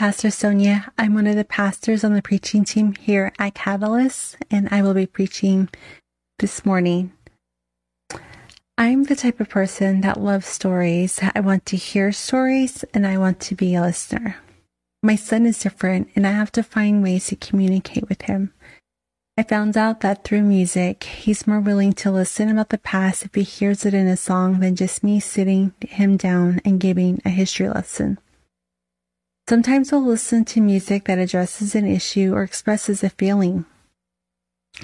Pastor 0.00 0.30
Sonia. 0.30 0.90
I'm 0.96 1.12
one 1.12 1.26
of 1.26 1.36
the 1.36 1.44
pastors 1.44 2.04
on 2.04 2.14
the 2.14 2.22
preaching 2.22 2.64
team 2.64 2.94
here 2.94 3.34
at 3.38 3.54
Catalyst, 3.54 4.38
and 4.50 4.66
I 4.70 4.80
will 4.80 4.94
be 4.94 5.04
preaching 5.04 5.68
this 6.38 6.64
morning. 6.64 7.12
I'm 8.78 9.04
the 9.04 9.14
type 9.14 9.40
of 9.40 9.50
person 9.50 10.00
that 10.00 10.18
loves 10.18 10.46
stories. 10.46 11.20
I 11.34 11.40
want 11.40 11.66
to 11.66 11.76
hear 11.76 12.12
stories 12.12 12.82
and 12.94 13.06
I 13.06 13.18
want 13.18 13.40
to 13.40 13.54
be 13.54 13.74
a 13.74 13.82
listener. 13.82 14.36
My 15.02 15.16
son 15.16 15.44
is 15.44 15.58
different, 15.58 16.08
and 16.16 16.26
I 16.26 16.32
have 16.32 16.52
to 16.52 16.62
find 16.62 17.02
ways 17.02 17.26
to 17.26 17.36
communicate 17.36 18.08
with 18.08 18.22
him. 18.22 18.54
I 19.36 19.42
found 19.42 19.76
out 19.76 20.00
that 20.00 20.24
through 20.24 20.44
music, 20.44 21.04
he's 21.04 21.46
more 21.46 21.60
willing 21.60 21.92
to 22.00 22.10
listen 22.10 22.48
about 22.48 22.70
the 22.70 22.78
past 22.78 23.26
if 23.26 23.34
he 23.34 23.42
hears 23.42 23.84
it 23.84 23.92
in 23.92 24.06
a 24.06 24.16
song 24.16 24.60
than 24.60 24.76
just 24.76 25.04
me 25.04 25.20
sitting 25.20 25.74
him 25.82 26.16
down 26.16 26.62
and 26.64 26.80
giving 26.80 27.20
a 27.26 27.28
history 27.28 27.68
lesson. 27.68 28.16
Sometimes 29.50 29.90
we'll 29.90 30.04
listen 30.04 30.44
to 30.44 30.60
music 30.60 31.06
that 31.06 31.18
addresses 31.18 31.74
an 31.74 31.84
issue 31.84 32.32
or 32.32 32.44
expresses 32.44 33.02
a 33.02 33.10
feeling. 33.10 33.64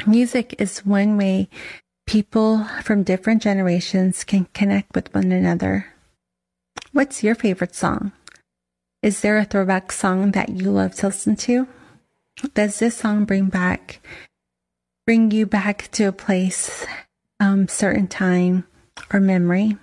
Music 0.09 0.57
is 0.59 0.85
one 0.85 1.17
way 1.17 1.49
people 2.05 2.65
from 2.83 3.05
different 3.05 3.41
generations 3.41 4.25
can 4.25 4.47
connect 4.55 4.93
with 4.93 5.15
one 5.15 5.31
another. 5.31 5.95
What's 6.91 7.23
your 7.23 7.37
favorite 7.37 7.77
song? 7.77 8.11
Is 9.05 9.21
there 9.21 9.39
a 9.39 9.45
throwback 9.45 9.93
song 9.93 10.33
that 10.33 10.49
you 10.49 10.73
love 10.73 10.97
to 10.97 11.07
listen 11.07 11.37
to? 11.47 11.69
Does 12.55 12.81
this 12.81 12.97
song 12.97 13.25
bring 13.25 13.47
back 13.47 14.01
bring 15.07 15.31
you 15.31 15.47
back 15.47 15.89
to 15.93 16.07
a 16.07 16.13
place, 16.27 16.85
um, 17.39 17.69
certain 17.69 18.09
time, 18.09 18.65
or 19.13 19.21
memory. 19.21 19.79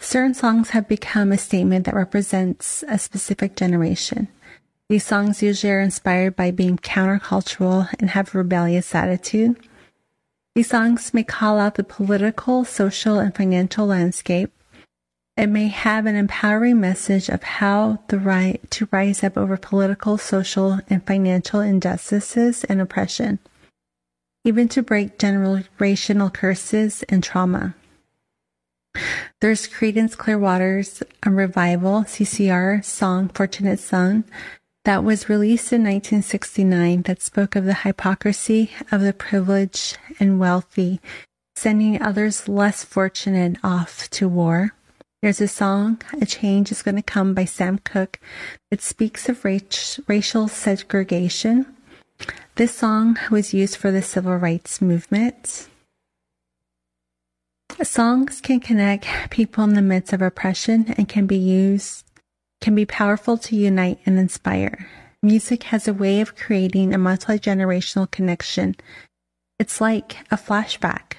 Certain 0.00 0.34
songs 0.34 0.70
have 0.70 0.88
become 0.88 1.32
a 1.32 1.38
statement 1.38 1.86
that 1.86 1.94
represents 1.94 2.82
a 2.88 2.98
specific 2.98 3.56
generation. 3.56 4.28
These 4.88 5.04
songs 5.04 5.42
usually 5.42 5.72
are 5.72 5.80
inspired 5.80 6.34
by 6.34 6.50
being 6.50 6.78
countercultural 6.78 7.88
and 8.00 8.10
have 8.10 8.34
a 8.34 8.38
rebellious 8.38 8.94
attitude. 8.94 9.56
These 10.54 10.70
songs 10.70 11.14
may 11.14 11.22
call 11.22 11.58
out 11.58 11.76
the 11.76 11.84
political, 11.84 12.64
social, 12.64 13.18
and 13.18 13.34
financial 13.34 13.86
landscape. 13.86 14.52
It 15.36 15.46
may 15.46 15.68
have 15.68 16.06
an 16.06 16.16
empowering 16.16 16.80
message 16.80 17.28
of 17.28 17.42
how 17.42 18.00
the 18.08 18.18
right 18.18 18.60
to 18.72 18.88
rise 18.90 19.22
up 19.22 19.38
over 19.38 19.56
political, 19.56 20.18
social, 20.18 20.80
and 20.88 21.06
financial 21.06 21.60
injustices 21.60 22.64
and 22.64 22.80
oppression 22.80 23.38
even 24.44 24.68
to 24.68 24.82
break 24.82 25.18
generational 25.18 26.32
curses 26.32 27.02
and 27.04 27.22
trauma. 27.22 27.74
There's 29.40 29.68
Creedence 29.68 30.16
Clearwater's 30.16 31.02
a 31.22 31.30
revival 31.30 32.02
CCR 32.02 32.84
song 32.84 33.28
Fortunate 33.28 33.78
Son 33.78 34.24
that 34.84 35.04
was 35.04 35.28
released 35.28 35.72
in 35.72 35.82
1969 35.82 37.02
that 37.02 37.22
spoke 37.22 37.56
of 37.56 37.64
the 37.64 37.74
hypocrisy 37.74 38.70
of 38.90 39.00
the 39.00 39.12
privileged 39.12 39.98
and 40.18 40.38
wealthy 40.38 41.00
sending 41.56 42.00
others 42.00 42.48
less 42.48 42.84
fortunate 42.84 43.56
off 43.62 44.08
to 44.10 44.28
war. 44.28 44.74
There's 45.20 45.40
a 45.40 45.48
song, 45.48 46.00
A 46.20 46.24
Change 46.24 46.72
is 46.72 46.82
Going 46.82 46.96
to 46.96 47.02
Come 47.02 47.34
by 47.34 47.44
Sam 47.44 47.78
Cooke, 47.78 48.18
that 48.70 48.80
speaks 48.80 49.28
of 49.28 49.44
racial 49.44 50.48
segregation 50.48 51.66
this 52.56 52.74
song 52.74 53.16
was 53.30 53.54
used 53.54 53.76
for 53.76 53.90
the 53.90 54.02
civil 54.02 54.36
rights 54.36 54.82
movement. 54.82 55.69
Songs 57.82 58.40
can 58.40 58.60
connect 58.60 59.30
people 59.30 59.64
in 59.64 59.74
the 59.74 59.82
midst 59.82 60.12
of 60.12 60.20
oppression 60.20 60.94
and 60.96 61.08
can 61.08 61.26
be 61.26 61.36
used, 61.36 62.04
can 62.60 62.74
be 62.74 62.84
powerful 62.84 63.38
to 63.38 63.56
unite 63.56 63.98
and 64.04 64.18
inspire. 64.18 64.86
Music 65.22 65.64
has 65.64 65.88
a 65.88 65.94
way 65.94 66.20
of 66.20 66.36
creating 66.36 66.94
a 66.94 66.98
multi 66.98 67.38
generational 67.38 68.10
connection. 68.10 68.76
It's 69.58 69.80
like 69.80 70.18
a 70.30 70.36
flashback. 70.36 71.14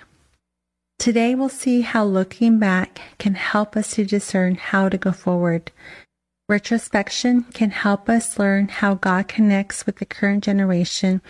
Today, 0.99 1.35
we'll 1.35 1.49
see 1.49 1.81
how 1.81 2.05
looking 2.05 2.59
back 2.59 3.01
can 3.17 3.33
help 3.35 3.75
us 3.75 3.95
to 3.95 4.05
discern 4.05 4.55
how 4.55 4.87
to 4.87 4.97
go 4.97 5.11
forward. 5.11 5.71
Retrospection 6.47 7.43
can 7.53 7.71
help 7.71 8.07
us 8.07 8.37
learn 8.37 8.67
how 8.67 8.95
God 8.95 9.27
connects 9.27 9.85
with 9.85 9.97
the 9.97 10.05
current 10.05 10.43
generation 10.43 11.21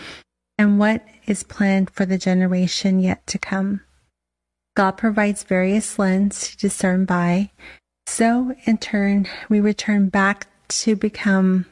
and 0.57 0.77
what 0.77 1.05
is 1.25 1.43
planned 1.43 1.89
for 1.89 2.05
the 2.05 2.17
generation 2.17 2.99
yet 2.99 3.25
to 3.27 3.37
come. 3.37 3.81
God 4.75 4.91
provides 4.91 5.43
various 5.43 5.99
lenses 5.99 6.51
to 6.51 6.57
discern 6.57 7.05
by. 7.05 7.51
So 8.07 8.55
in 8.65 8.77
turn, 8.77 9.27
we 9.49 9.59
return 9.59 10.09
back 10.09 10.47
to 10.69 10.95
become, 10.95 11.65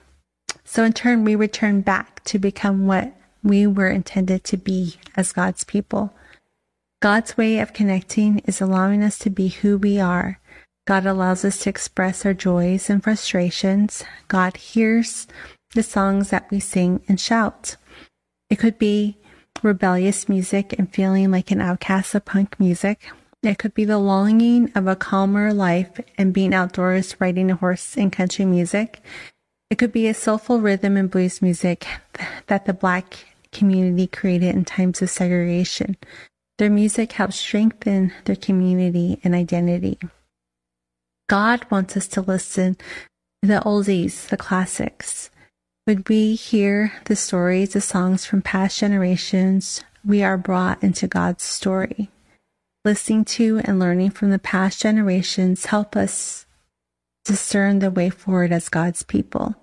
so 0.64 0.84
in 0.84 0.94
turn, 0.94 1.24
we 1.24 1.36
return 1.36 1.82
back 1.82 2.24
to 2.26 2.40
become 2.40 2.88
what 2.88 3.14
we 3.44 3.66
were 3.66 3.90
intended 3.90 4.44
to 4.46 4.58
be 4.58 4.96
as 5.16 5.32
God's 5.32 5.64
people. 5.64 6.14
God's 7.02 7.38
way 7.38 7.60
of 7.60 7.74
connecting 7.74 8.40
is 8.40 8.60
allowing 8.60 9.02
us 9.04 9.18
to 9.20 9.30
be 9.30 9.48
who 9.48 9.78
we 9.78 10.00
are 10.00 10.40
God 10.90 11.06
allows 11.06 11.46
us 11.46 11.60
to 11.60 11.70
express 11.70 12.26
our 12.26 12.34
joys 12.34 12.90
and 12.90 13.04
frustrations. 13.04 14.04
God 14.28 14.58
hears 14.58 15.28
the 15.76 15.84
songs 15.84 16.32
that 16.32 16.50
we 16.50 16.60
sing 16.60 17.04
and 17.08 17.20
shout. 17.20 17.76
It 18.50 18.58
could 18.58 18.80
be 18.80 19.19
rebellious 19.64 20.30
music 20.30 20.74
and 20.78 20.94
feeling 20.94 21.32
like 21.32 21.52
an 21.52 21.62
outcast 21.62 22.16
of 22.16 22.26
punk 22.26 22.60
music. 22.60 23.12
It 23.42 23.58
could 23.58 23.74
be 23.74 23.86
the 23.86 23.98
longing 23.98 24.72
of 24.76 24.88
a 24.88 24.96
calmer 24.96 25.54
life 25.54 26.00
and 26.18 26.34
being 26.34 26.54
outdoors 26.54 27.16
riding 27.20 27.50
a 27.50 27.56
horse 27.56 27.96
in 27.96 28.12
country 28.12 28.46
music. 28.46 29.02
It 29.70 29.78
could 29.78 29.92
be 29.92 30.08
a 30.08 30.14
soulful 30.14 30.60
rhythm 30.60 30.98
and 30.98 31.10
blues 31.10 31.42
music 31.42 31.88
that 32.48 32.66
the 32.66 32.74
black 32.74 33.26
community 33.52 34.08
created 34.08 34.56
in 34.56 34.66
times 34.66 35.02
of 35.02 35.10
segregation. 35.10 35.96
Their 36.58 36.70
music 36.70 37.14
helps 37.14 37.38
strengthen 37.38 38.12
their 38.26 38.36
community 38.36 39.20
and 39.24 39.34
identity. 39.34 39.98
God 41.30 41.66
wants 41.70 41.96
us 41.96 42.08
to 42.10 42.22
listen 42.22 42.76
to 42.76 43.48
the 43.48 43.62
oldies, 43.66 44.28
the 44.28 44.38
classics. 44.38 45.30
When 45.90 46.04
we 46.08 46.36
hear 46.36 46.94
the 47.06 47.16
stories, 47.16 47.74
the 47.74 47.82
songs 47.82 48.24
from 48.24 48.44
past 48.44 48.78
generations, 48.78 49.84
we 50.06 50.22
are 50.22 50.38
brought 50.38 50.84
into 50.84 51.08
God's 51.08 51.44
story. 51.44 52.12
Listening 52.86 53.26
to 53.26 53.60
and 53.64 53.80
learning 53.80 54.12
from 54.12 54.30
the 54.30 54.38
past 54.38 54.80
generations 54.80 55.66
help 55.66 55.96
us 55.96 56.46
discern 57.26 57.80
the 57.80 57.90
way 57.90 58.12
forward 58.12 58.52
as 58.52 58.70
God's 58.70 59.02
people. 59.02 59.56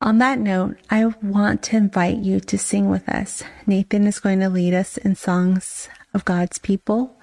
On 0.00 0.16
that 0.20 0.38
note, 0.38 0.78
I 0.88 1.04
want 1.20 1.62
to 1.64 1.76
invite 1.76 2.20
you 2.20 2.40
to 2.40 2.56
sing 2.56 2.88
with 2.88 3.06
us. 3.06 3.42
Nathan 3.66 4.06
is 4.06 4.20
going 4.20 4.40
to 4.40 4.48
lead 4.48 4.72
us 4.72 4.96
in 4.96 5.16
songs 5.16 5.90
of 6.14 6.24
God's 6.24 6.56
people. 6.56 7.14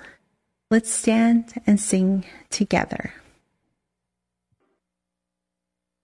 Let's 0.69 0.93
stand 0.93 1.59
and 1.65 1.81
sing 1.81 2.25
together. 2.51 3.15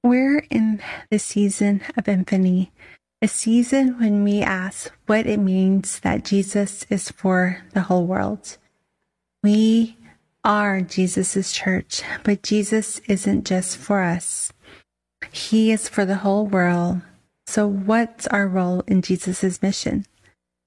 We're 0.08 0.46
in 0.50 0.82
the 1.12 1.20
season 1.20 1.82
of 1.98 2.08
Epiphany, 2.08 2.72
a 3.22 3.28
season 3.28 4.00
when 4.00 4.24
we 4.24 4.40
ask 4.42 4.90
what 5.06 5.28
it 5.28 5.38
means 5.38 6.00
that 6.00 6.24
Jesus 6.24 6.86
is 6.90 7.12
for 7.12 7.62
the 7.74 7.82
whole 7.82 8.06
world. 8.06 8.58
We 9.44 9.98
are 10.46 10.80
Jesus' 10.80 11.52
church, 11.52 12.04
but 12.24 12.42
Jesus 12.42 13.00
isn't 13.10 13.46
just 13.46 13.76
for 13.76 14.02
us. 14.02 14.54
He 15.34 15.74
is 15.74 15.90
for 15.90 16.06
the 16.06 16.24
whole 16.24 16.46
world. 16.46 17.02
So 17.46 17.68
what's 17.68 18.28
our 18.28 18.48
role 18.48 18.86
in 18.88 19.02
Jesus' 19.02 19.62
mission? 19.62 20.06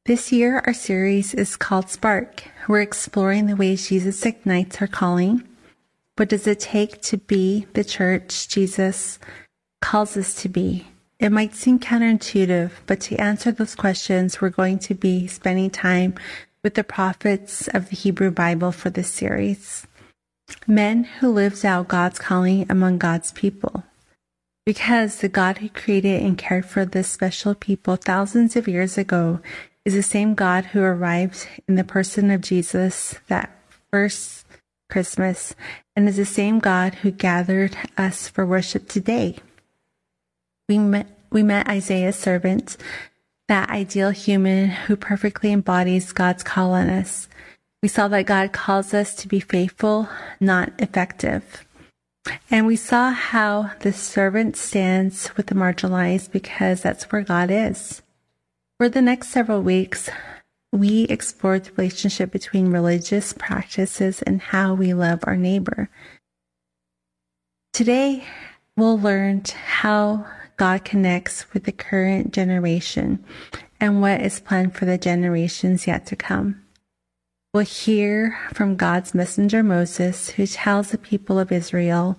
This 0.05 0.31
year, 0.33 0.63
our 0.67 0.75
series 0.75 1.33
is 1.33 1.57
called 1.57 1.89
Spark. 1.89 2.45
We're 2.69 2.83
exploring 2.83 3.47
the 3.47 3.57
ways 3.57 3.89
Jesus 3.89 4.27
ignites 4.27 4.83
our 4.83 4.87
calling. 4.87 5.49
What 6.21 6.29
does 6.29 6.47
it 6.47 6.61
take 6.61 7.01
to 7.05 7.17
be 7.17 7.67
the 7.73 7.83
church 7.83 8.47
Jesus 8.47 9.19
calls 9.81 10.19
us 10.19 10.35
to 10.43 10.51
be? 10.51 10.87
It 11.19 11.33
might 11.33 11.55
seem 11.55 11.79
counterintuitive, 11.79 12.73
but 12.85 13.01
to 13.01 13.17
answer 13.17 13.51
those 13.51 13.75
questions, 13.75 14.39
we're 14.39 14.51
going 14.51 14.81
to 14.81 14.95
be 14.95 15.27
spending 15.27 15.71
time 15.71 16.17
with 16.63 16.75
the 16.75 16.85
prophets 16.85 17.69
of 17.69 17.89
the 17.89 17.97
Hebrew 17.97 18.31
Bible 18.31 18.71
for 18.71 18.91
this 18.91 19.09
series. 19.11 19.87
Men 20.67 21.05
who 21.05 21.33
lived 21.33 21.65
out 21.65 21.89
God's 21.89 22.19
calling 22.19 22.67
among 22.69 22.99
God's 22.99 23.33
people. 23.33 23.85
Because 24.67 25.21
the 25.21 25.29
God 25.31 25.57
who 25.57 25.71
created 25.71 26.21
and 26.21 26.37
cared 26.37 26.67
for 26.67 26.85
this 26.85 27.09
special 27.09 27.55
people 27.55 27.97
thousands 27.97 28.57
of 28.57 28.69
years 28.69 28.99
ago 28.99 29.41
is 29.87 29.95
the 29.95 30.03
same 30.03 30.35
God 30.35 30.67
who 30.67 30.83
arrived 30.83 31.49
in 31.67 31.77
the 31.77 31.83
person 31.83 32.31
of 32.31 32.43
Jesus 32.43 33.15
that 33.29 33.57
first 33.91 34.40
Christmas 34.91 35.55
and 35.97 36.09
is 36.09 36.17
the 36.17 36.25
same 36.25 36.59
God 36.59 36.97
who 36.97 37.11
gathered 37.11 37.77
us 37.97 38.29
for 38.29 38.45
worship 38.45 38.89
today. 38.89 39.37
We 40.69 40.79
met, 40.79 41.07
we 41.31 41.43
met 41.43 41.69
Isaiah's 41.69 42.17
servant, 42.17 42.77
that 43.49 43.71
ideal 43.71 44.11
human 44.11 44.69
who 44.69 44.97
perfectly 44.97 45.53
embodies 45.53 46.13
God's 46.13 46.43
call 46.43 46.73
on 46.73 46.89
us. 46.89 47.29
We 47.83 47.89
saw 47.89 48.09
that 48.09 48.27
God 48.27 48.53
calls 48.53 48.93
us 48.93 49.15
to 49.17 49.29
be 49.29 49.41
faithful, 49.41 50.09
not 50.39 50.73
effective. 50.79 51.67
And 52.51 52.67
we 52.67 52.77
saw 52.77 53.11
how 53.11 53.73
the 53.81 53.93
servant 53.93 54.57
stands 54.57 55.35
with 55.37 55.47
the 55.47 55.55
marginalized 55.55 56.31
because 56.31 56.83
that's 56.83 57.05
where 57.11 57.23
God 57.23 57.51
is. 57.51 58.03
For 58.79 58.89
the 58.89 59.03
next 59.03 59.29
several 59.29 59.63
weeks, 59.63 60.11
we 60.73 61.05
explored 61.05 61.65
the 61.65 61.73
relationship 61.73 62.31
between 62.31 62.71
religious 62.71 63.33
practices 63.33 64.23
and 64.23 64.41
how 64.41 64.75
we 64.75 64.95
love 64.95 65.21
our 65.25 65.37
neighbor. 65.37 65.91
Today, 67.73 68.25
we'll 68.77 68.99
learn 68.99 69.43
how 69.65 70.27
God 70.57 70.85
connects 70.85 71.53
with 71.53 71.65
the 71.65 71.73
current 71.73 72.33
generation 72.33 73.25
and 73.81 74.01
what 74.01 74.21
is 74.21 74.41
planned 74.41 74.77
for 74.77 74.85
the 74.85 74.99
generations 74.99 75.87
yet 75.87 76.07
to 76.07 76.17
come. 76.17 76.63
We'll 77.53 77.65
hear 77.65 78.39
from 78.53 78.77
God's 78.77 79.15
messenger 79.15 79.63
Moses, 79.63 80.31
who 80.31 80.47
tells 80.47 80.91
the 80.91 80.99
people 80.99 81.39
of 81.39 81.51
Israel 81.51 82.17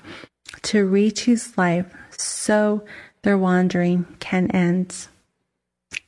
to 0.64 0.86
re-choose 0.86 1.58
life 1.58 1.94
so 2.18 2.84
their 3.22 3.38
wandering 3.38 4.06
can 4.20 4.52
end. 4.52 5.08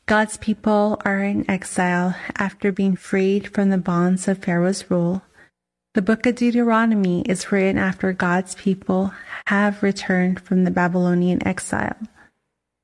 God's 0.06 0.36
people 0.36 1.02
are 1.06 1.24
in 1.24 1.50
exile 1.50 2.14
after 2.36 2.74
being 2.74 2.98
freed 2.98 3.48
from 3.54 3.70
the 3.70 3.78
bonds 3.78 4.28
of 4.28 4.44
Pharaoh's 4.44 4.92
rule. 4.92 5.22
The 5.94 6.02
book 6.02 6.26
of 6.26 6.36
Deuteronomy 6.36 7.22
is 7.22 7.54
written 7.54 7.78
after 7.78 8.12
God's 8.12 8.54
people 8.56 9.14
have 9.48 9.82
returned 9.82 10.42
from 10.42 10.66
the 10.66 10.72
Babylonian 10.72 11.46
exile. 11.48 11.96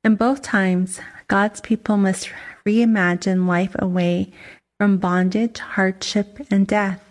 In 0.06 0.16
both 0.16 0.42
times, 0.42 1.02
God's 1.28 1.60
people 1.60 1.98
must 1.98 2.32
reimagine 2.66 3.48
life 3.48 3.76
away 3.78 4.32
from 4.80 4.98
bondage, 4.98 5.60
hardship, 5.60 6.40
and 6.50 6.66
death. 6.66 7.04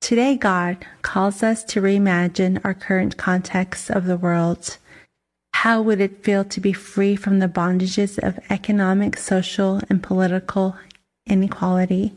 Today, 0.00 0.36
God 0.36 0.86
calls 1.02 1.42
us 1.42 1.64
to 1.64 1.82
reimagine 1.82 2.60
our 2.64 2.74
current 2.74 3.16
context 3.16 3.90
of 3.90 4.04
the 4.04 4.16
world. 4.16 4.78
How 5.62 5.80
would 5.80 6.00
it 6.00 6.24
feel 6.24 6.42
to 6.46 6.60
be 6.60 6.72
free 6.72 7.14
from 7.14 7.38
the 7.38 7.46
bondages 7.46 8.18
of 8.18 8.40
economic, 8.50 9.16
social, 9.16 9.80
and 9.88 10.02
political 10.02 10.74
inequality? 11.24 12.16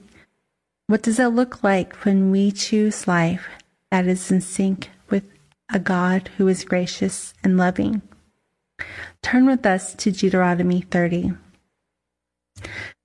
What 0.87 1.03
does 1.03 1.19
it 1.19 1.27
look 1.27 1.63
like 1.63 1.95
when 1.97 2.31
we 2.31 2.51
choose 2.51 3.07
life 3.07 3.45
that 3.91 4.07
is 4.07 4.31
in 4.31 4.41
sync 4.41 4.89
with 5.11 5.29
a 5.71 5.77
God 5.77 6.31
who 6.37 6.47
is 6.47 6.65
gracious 6.65 7.35
and 7.43 7.55
loving? 7.55 8.01
Turn 9.21 9.45
with 9.45 9.63
us 9.63 9.93
to 9.93 10.11
Deuteronomy 10.11 10.81
30. 10.81 11.33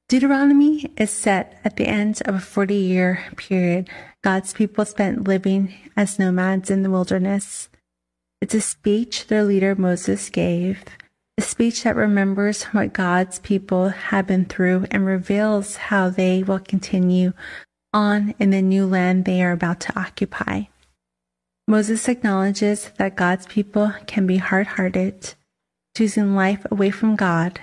Deuteronomy 0.09 0.91
is 0.97 1.11
set 1.11 1.61
at 1.67 1.77
the 1.77 1.87
end 1.87 2.23
of 2.25 2.35
a 2.35 2.41
40 2.41 2.75
year 2.75 3.27
period 3.37 3.91
God's 4.25 4.55
people 4.55 4.87
spent 4.87 5.29
living 5.29 5.75
as 5.99 6.19
nomads 6.19 6.71
in 6.71 6.83
the 6.83 6.91
wilderness. 6.91 7.69
It's 8.41 8.55
a 8.55 8.61
speech 8.61 9.27
their 9.27 9.45
leader 9.45 9.75
Moses 9.75 10.31
gave, 10.31 10.83
a 11.37 11.43
speech 11.43 11.83
that 11.83 11.95
remembers 11.95 12.65
what 12.65 12.95
God's 12.95 13.39
people 13.39 13.91
have 13.91 14.27
been 14.27 14.47
through 14.47 14.87
and 14.91 15.05
reveals 15.05 15.77
how 15.77 16.09
they 16.09 16.43
will 16.43 16.59
continue 16.59 17.35
on 17.93 18.35
in 18.39 18.51
the 18.51 18.63
new 18.63 18.87
land 18.87 19.25
they 19.25 19.43
are 19.43 19.53
about 19.53 19.81
to 19.81 19.99
occupy. 19.99 20.63
Moses 21.69 22.09
acknowledges 22.09 22.91
that 22.97 23.15
God's 23.15 23.47
people 23.47 23.93
can 24.07 24.27
be 24.27 24.39
hard 24.39 24.67
hearted, 24.67 25.35
choosing 25.97 26.35
life 26.35 26.67
away 26.71 26.91
from 26.91 27.17
God. 27.17 27.61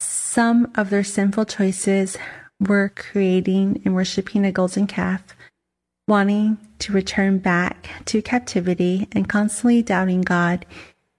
Some 0.00 0.70
of 0.76 0.90
their 0.90 1.04
sinful 1.04 1.46
choices 1.46 2.16
were 2.60 2.92
creating 2.94 3.82
and 3.84 3.94
worshiping 3.94 4.44
a 4.44 4.52
golden 4.52 4.86
calf, 4.86 5.36
wanting 6.08 6.58
to 6.80 6.92
return 6.92 7.38
back 7.38 7.88
to 8.06 8.22
captivity, 8.22 9.08
and 9.12 9.28
constantly 9.28 9.82
doubting 9.82 10.20
God 10.20 10.66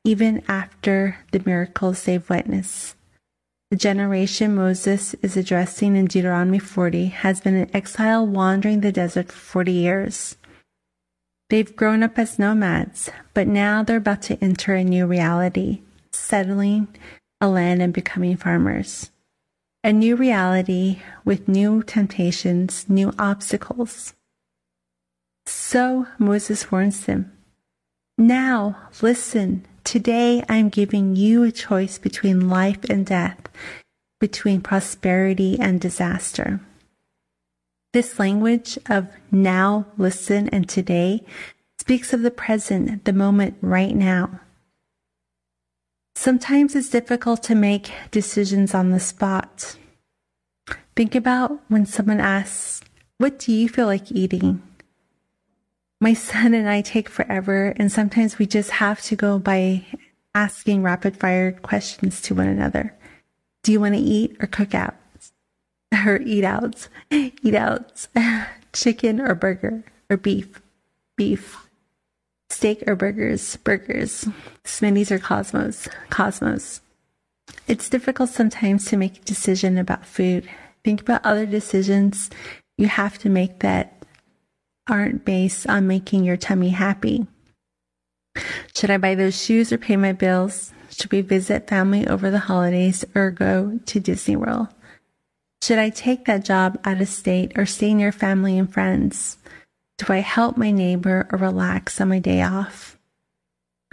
even 0.03 0.44
after 0.47 1.18
the 1.31 1.41
miracles 1.45 2.03
they've 2.03 2.30
witnessed. 2.30 2.95
The 3.71 3.77
generation 3.77 4.56
Moses 4.56 5.15
is 5.15 5.35
addressing 5.35 5.95
in 5.95 6.06
Deuteronomy 6.06 6.59
40 6.59 7.07
has 7.07 7.41
been 7.41 7.56
in 7.56 7.75
exile 7.75 8.27
wandering 8.27 8.81
the 8.81 8.91
desert 8.91 9.31
for 9.31 9.39
40 9.39 9.71
years. 9.71 10.38
They've 11.50 11.75
grown 11.75 12.03
up 12.03 12.19
as 12.19 12.38
nomads, 12.38 13.09
but 13.33 13.47
now 13.47 13.83
they're 13.83 13.97
about 13.97 14.21
to 14.24 14.38
enter 14.44 14.75
a 14.75 14.83
new 14.83 15.07
reality, 15.07 15.81
settling 16.12 16.88
a 17.41 17.47
land 17.47 17.81
and 17.81 17.94
becoming 17.94 18.38
farmers. 18.38 19.12
A 19.83 19.91
new 19.91 20.15
reality 20.15 21.01
with 21.25 21.47
new 21.47 21.83
temptations, 21.83 22.86
new 22.88 23.12
obstacles. 23.18 24.13
So 25.45 26.07
Moses 26.17 26.71
warns 26.71 27.05
them 27.05 27.31
Now 28.17 28.77
listen 29.01 29.65
Today, 29.83 30.43
I'm 30.47 30.69
giving 30.69 31.15
you 31.17 31.43
a 31.43 31.51
choice 31.51 31.97
between 31.97 32.49
life 32.49 32.83
and 32.89 33.05
death, 33.05 33.37
between 34.19 34.61
prosperity 34.61 35.59
and 35.59 35.79
disaster. 35.79 36.61
This 37.91 38.17
language 38.17 38.79
of 38.89 39.09
now, 39.29 39.85
listen, 39.97 40.47
and 40.49 40.67
today 40.67 41.25
speaks 41.79 42.13
of 42.13 42.21
the 42.21 42.31
present, 42.31 43.03
the 43.03 43.13
moment 43.13 43.57
right 43.61 43.93
now. 43.93 44.39
Sometimes 46.15 46.75
it's 46.75 46.89
difficult 46.89 47.43
to 47.43 47.55
make 47.55 47.91
decisions 48.09 48.73
on 48.73 48.91
the 48.91 48.99
spot. 48.99 49.75
Think 50.95 51.13
about 51.13 51.59
when 51.67 51.85
someone 51.85 52.21
asks, 52.21 52.81
What 53.17 53.37
do 53.37 53.51
you 53.51 53.67
feel 53.67 53.85
like 53.85 54.11
eating? 54.11 54.61
My 56.03 56.13
son 56.13 56.53
and 56.53 56.67
I 56.67 56.81
take 56.81 57.07
forever, 57.07 57.73
and 57.77 57.89
sometimes 57.89 58.38
we 58.38 58.45
just 58.45 58.71
have 58.71 59.01
to 59.03 59.15
go 59.15 59.39
by 59.39 59.85
asking 60.35 60.83
rapid 60.83 61.15
fire 61.15 61.53
questions 61.53 62.22
to 62.24 62.36
one 62.36 62.50
another. 62.50 62.93
Do 63.63 63.72
you 63.72 63.79
want 63.79 63.95
to 63.95 64.01
eat 64.01 64.36
or 64.41 64.48
cook 64.48 64.75
out? 64.75 64.95
Or 66.05 66.17
eat 66.17 66.43
out? 66.43 66.89
Eat 67.10 67.55
out. 67.55 68.07
Chicken 68.74 69.22
or 69.22 69.33
burger 69.33 69.86
or 70.10 70.17
beef? 70.17 70.62
Beef. 71.15 71.69
Steak 72.50 72.83
or 72.86 72.98
burgers? 72.98 73.55
Burgers. 73.57 74.27
Smitty's 74.65 75.10
or 75.10 75.19
Cosmos? 75.19 75.88
Cosmos. 76.10 76.81
It's 77.65 77.89
difficult 77.89 78.29
sometimes 78.29 78.86
to 78.86 78.98
make 78.98 79.17
a 79.19 79.25
decision 79.25 79.77
about 79.77 80.05
food. 80.05 80.50
Think 80.83 81.00
about 81.00 81.25
other 81.25 81.45
decisions 81.45 82.29
you 82.77 82.88
have 82.88 83.17
to 83.19 83.29
make 83.29 83.60
that 83.60 84.02
aren't 84.89 85.25
based 85.25 85.67
on 85.67 85.87
making 85.87 86.23
your 86.23 86.37
tummy 86.37 86.69
happy. 86.69 87.27
Should 88.75 88.89
I 88.89 88.97
buy 88.97 89.15
those 89.15 89.39
shoes 89.39 89.71
or 89.71 89.77
pay 89.77 89.95
my 89.95 90.11
bills? 90.11 90.73
Should 90.89 91.11
we 91.11 91.21
visit 91.21 91.67
family 91.67 92.07
over 92.07 92.29
the 92.29 92.39
holidays 92.39 93.05
or 93.15 93.31
go 93.31 93.79
to 93.85 93.99
Disney 93.99 94.35
World? 94.35 94.67
Should 95.61 95.79
I 95.79 95.89
take 95.89 96.25
that 96.25 96.43
job 96.43 96.79
out 96.83 96.99
of 96.99 97.07
state 97.07 97.53
or 97.55 97.65
stay 97.65 97.93
near 97.93 98.11
family 98.11 98.57
and 98.57 98.71
friends? 98.71 99.37
Do 99.97 100.11
I 100.11 100.17
help 100.17 100.57
my 100.57 100.71
neighbor 100.71 101.27
or 101.31 101.37
relax 101.37 102.01
on 102.01 102.09
my 102.09 102.19
day 102.19 102.41
off? 102.41 102.97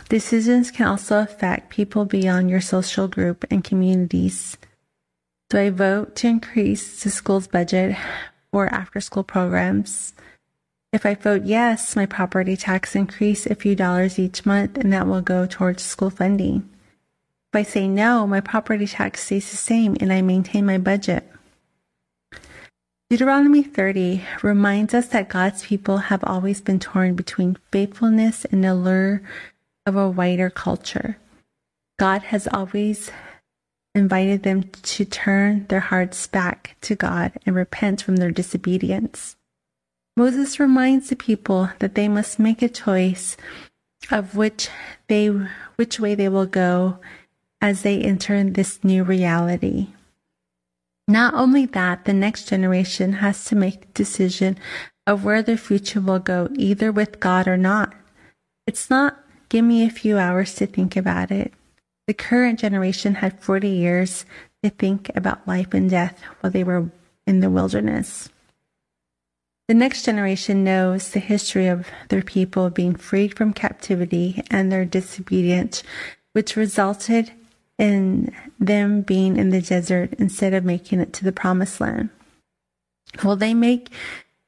Decisions 0.09 0.71
can 0.71 0.87
also 0.87 1.21
affect 1.21 1.71
people 1.71 2.05
beyond 2.05 2.51
your 2.51 2.61
social 2.61 3.07
group 3.07 3.45
and 3.51 3.63
communities. 3.63 4.57
Do 5.51 5.59
I 5.59 5.71
vote 5.71 6.17
to 6.17 6.29
increase 6.29 7.03
the 7.03 7.11
school's 7.11 7.47
budget 7.47 7.97
for 8.51 8.67
after 8.67 9.01
school 9.01 9.23
programs? 9.23 10.15
If 10.93 11.07
I 11.07 11.15
vote 11.15 11.45
yes, 11.45 11.95
my 11.95 12.05
property 12.05 12.57
tax 12.57 12.97
increase 12.97 13.47
a 13.47 13.55
few 13.55 13.77
dollars 13.77 14.19
each 14.19 14.45
month 14.45 14.77
and 14.77 14.93
that 14.93 15.07
will 15.07 15.23
go 15.23 15.47
towards 15.47 15.85
school 15.85 16.11
funding. 16.11 16.69
If 17.53 17.59
I 17.59 17.63
say 17.63 17.87
no, 17.87 18.27
my 18.27 18.41
property 18.41 18.89
tax 18.89 19.25
stays 19.25 19.51
the 19.51 19.57
same 19.57 19.97
and 20.01 20.13
I 20.13 20.21
maintain 20.21 20.67
my 20.67 20.79
budget. 20.79 21.31
Deuteronomy 23.09 23.63
30 23.63 24.25
reminds 24.43 24.93
us 24.93 25.09
that 25.09 25.29
God's 25.29 25.65
people 25.65 25.99
have 25.99 26.25
always 26.25 26.61
been 26.61 26.81
torn 26.81 27.15
between 27.15 27.57
faithfulness 27.71 28.45
and 28.47 28.63
the 28.63 28.75
lure 28.75 29.23
of 29.87 29.97
a 29.97 30.09
wider 30.09 30.51
culture. 30.51 31.19
God 31.99 32.23
has 32.23 32.49
always 32.53 33.11
invited 33.95 34.43
them 34.43 34.63
to 34.63 35.05
turn 35.05 35.67
their 35.69 35.81
hearts 35.81 36.27
back 36.27 36.77
to 36.83 36.95
God 36.95 37.33
and 37.47 37.55
repent 37.55 38.03
from 38.03 38.17
their 38.17 38.31
disobedience. 38.31 39.37
Moses 40.21 40.61
reminds 40.61 41.09
the 41.09 41.17
people 41.17 41.71
that 41.79 41.95
they 41.95 42.07
must 42.07 42.39
make 42.39 42.61
a 42.61 42.69
choice 42.69 43.39
of 44.11 44.37
which 44.37 44.69
they 45.09 45.29
which 45.77 45.99
way 45.99 46.15
they 46.15 46.29
will 46.29 46.45
go 46.45 46.99
as 47.63 47.81
they 47.81 48.03
enter 48.03 48.45
this 48.45 48.85
new 48.85 49.03
reality. 49.03 49.87
Not 51.09 51.33
only 51.33 51.65
that, 51.65 52.05
the 52.05 52.13
next 52.13 52.51
generation 52.51 53.15
has 53.25 53.47
to 53.47 53.57
make 53.57 53.81
the 53.81 53.93
decision 53.95 54.59
of 55.07 55.25
where 55.25 55.43
their 55.43 55.57
future 55.57 56.03
will 56.03 56.19
go, 56.19 56.51
either 56.55 56.93
with 56.93 57.19
God 57.19 57.49
or 57.49 57.57
not. 57.57 57.95
It's 58.67 58.91
not 58.91 59.25
give 59.49 59.65
me 59.65 59.87
a 59.87 59.91
few 59.91 60.19
hours 60.19 60.55
to 60.57 60.67
think 60.67 60.97
about 60.97 61.31
it. 61.31 61.55
The 62.07 62.13
current 62.13 62.59
generation 62.59 63.15
had 63.15 63.43
40 63.43 63.71
years 63.71 64.27
to 64.63 64.69
think 64.69 65.11
about 65.17 65.49
life 65.49 65.73
and 65.73 65.89
death 65.89 66.21
while 66.41 66.53
they 66.53 66.63
were 66.63 66.91
in 67.27 67.41
the 67.41 67.49
wilderness. 67.49 68.29
The 69.71 69.75
next 69.75 70.05
generation 70.05 70.65
knows 70.65 71.11
the 71.11 71.21
history 71.21 71.69
of 71.69 71.87
their 72.09 72.23
people 72.23 72.71
being 72.71 72.97
freed 72.97 73.37
from 73.37 73.53
captivity 73.53 74.43
and 74.51 74.73
their 74.73 74.85
disobedience, 74.85 75.85
which 76.33 76.57
resulted 76.57 77.31
in 77.79 78.35
them 78.59 79.03
being 79.03 79.37
in 79.37 79.51
the 79.51 79.61
desert 79.63 80.15
instead 80.15 80.55
of 80.55 80.65
making 80.65 80.99
it 80.99 81.13
to 81.13 81.25
the 81.25 81.31
promised 81.31 81.81
land. 81.81 82.09
Will 83.23 83.37
they 83.37 83.55
make 83.55 83.91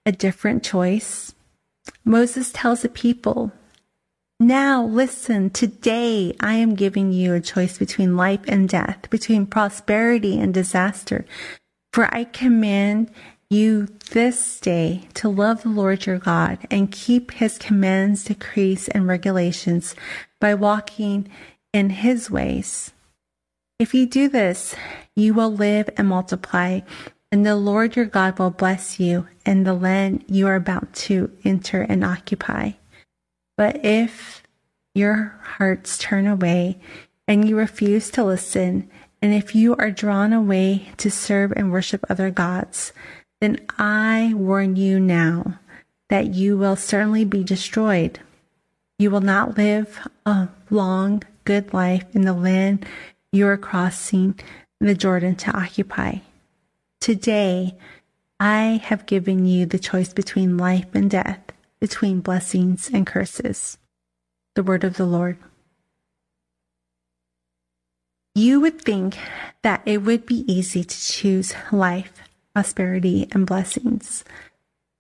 a 0.04 0.10
different 0.10 0.64
choice? 0.64 1.32
Moses 2.04 2.50
tells 2.50 2.82
the 2.82 2.88
people, 2.88 3.52
Now 4.40 4.82
listen, 4.84 5.50
today 5.50 6.34
I 6.40 6.54
am 6.54 6.74
giving 6.74 7.12
you 7.12 7.34
a 7.34 7.40
choice 7.40 7.78
between 7.78 8.16
life 8.16 8.42
and 8.48 8.68
death, 8.68 9.08
between 9.08 9.46
prosperity 9.46 10.40
and 10.40 10.52
disaster. 10.52 11.24
For 11.92 12.12
I 12.12 12.24
command 12.24 13.12
you 13.52 13.86
this 14.10 14.58
day 14.60 15.02
to 15.14 15.28
love 15.28 15.62
the 15.62 15.68
Lord 15.68 16.06
your 16.06 16.18
God 16.18 16.58
and 16.70 16.90
keep 16.90 17.32
his 17.32 17.58
commands, 17.58 18.24
decrees, 18.24 18.88
and 18.88 19.06
regulations 19.06 19.94
by 20.40 20.54
walking 20.54 21.28
in 21.72 21.90
his 21.90 22.30
ways. 22.30 22.92
If 23.78 23.92
you 23.92 24.06
do 24.06 24.28
this, 24.28 24.74
you 25.14 25.34
will 25.34 25.52
live 25.52 25.90
and 25.96 26.08
multiply, 26.08 26.80
and 27.30 27.44
the 27.44 27.56
Lord 27.56 27.94
your 27.94 28.06
God 28.06 28.38
will 28.38 28.50
bless 28.50 28.98
you 28.98 29.28
in 29.44 29.64
the 29.64 29.74
land 29.74 30.24
you 30.28 30.46
are 30.46 30.56
about 30.56 30.92
to 30.94 31.30
enter 31.44 31.82
and 31.82 32.04
occupy. 32.04 32.72
But 33.56 33.84
if 33.84 34.42
your 34.94 35.38
hearts 35.42 35.98
turn 35.98 36.26
away 36.26 36.78
and 37.28 37.46
you 37.46 37.56
refuse 37.56 38.10
to 38.12 38.24
listen, 38.24 38.88
and 39.20 39.34
if 39.34 39.54
you 39.54 39.76
are 39.76 39.90
drawn 39.90 40.32
away 40.32 40.90
to 40.96 41.10
serve 41.10 41.52
and 41.54 41.70
worship 41.70 42.04
other 42.08 42.30
gods, 42.30 42.92
then 43.42 43.58
I 43.76 44.34
warn 44.36 44.76
you 44.76 45.00
now 45.00 45.58
that 46.08 46.32
you 46.32 46.56
will 46.56 46.76
certainly 46.76 47.24
be 47.24 47.42
destroyed. 47.42 48.20
You 49.00 49.10
will 49.10 49.20
not 49.20 49.58
live 49.58 50.06
a 50.24 50.48
long, 50.70 51.24
good 51.42 51.74
life 51.74 52.04
in 52.12 52.22
the 52.22 52.34
land 52.34 52.86
you 53.32 53.48
are 53.48 53.56
crossing 53.56 54.38
the 54.78 54.94
Jordan 54.94 55.34
to 55.34 55.56
occupy. 55.58 56.18
Today, 57.00 57.74
I 58.38 58.80
have 58.84 59.06
given 59.06 59.44
you 59.44 59.66
the 59.66 59.80
choice 59.80 60.12
between 60.12 60.56
life 60.56 60.94
and 60.94 61.10
death, 61.10 61.40
between 61.80 62.20
blessings 62.20 62.90
and 62.94 63.04
curses. 63.04 63.76
The 64.54 64.62
word 64.62 64.84
of 64.84 64.96
the 64.96 65.06
Lord. 65.06 65.36
You 68.36 68.60
would 68.60 68.80
think 68.80 69.18
that 69.62 69.82
it 69.84 70.02
would 70.02 70.26
be 70.26 70.44
easy 70.46 70.84
to 70.84 70.96
choose 70.96 71.56
life 71.72 72.22
prosperity, 72.54 73.28
and 73.32 73.46
blessings. 73.46 74.24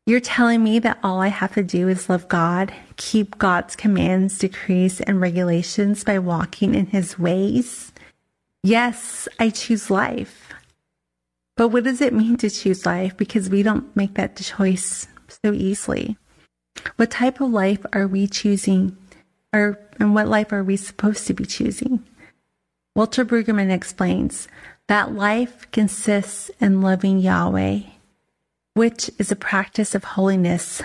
You're 0.06 0.20
telling 0.20 0.64
me 0.64 0.78
that 0.80 0.98
all 1.02 1.20
I 1.20 1.28
have 1.28 1.54
to 1.54 1.62
do 1.62 1.88
is 1.88 2.08
love 2.08 2.26
God, 2.28 2.74
keep 2.96 3.38
God's 3.38 3.76
commands, 3.76 4.38
decrees, 4.38 5.00
and 5.00 5.20
regulations 5.20 6.02
by 6.02 6.18
walking 6.18 6.74
in 6.74 6.86
His 6.86 7.18
ways? 7.18 7.92
Yes, 8.64 9.28
I 9.38 9.50
choose 9.50 9.90
life. 9.90 10.52
But 11.56 11.68
what 11.68 11.84
does 11.84 12.00
it 12.00 12.14
mean 12.14 12.36
to 12.38 12.50
choose 12.50 12.86
life? 12.86 13.16
Because 13.16 13.48
we 13.48 13.62
don't 13.62 13.94
make 13.94 14.14
that 14.14 14.36
choice 14.36 15.06
so 15.28 15.52
easily. 15.52 16.16
What 16.96 17.10
type 17.10 17.40
of 17.40 17.50
life 17.50 17.84
are 17.92 18.06
we 18.06 18.26
choosing? 18.26 18.96
Or, 19.52 19.78
and 20.00 20.14
what 20.14 20.28
life 20.28 20.52
are 20.52 20.64
we 20.64 20.76
supposed 20.76 21.26
to 21.26 21.34
be 21.34 21.44
choosing? 21.44 22.02
Walter 22.96 23.24
Brueggemann 23.24 23.70
explains 23.70 24.48
that 24.92 25.14
life 25.14 25.66
consists 25.70 26.50
in 26.60 26.82
loving 26.82 27.18
Yahweh, 27.18 27.78
which 28.74 29.10
is 29.18 29.32
a 29.32 29.36
practice 29.36 29.94
of 29.94 30.04
holiness. 30.04 30.82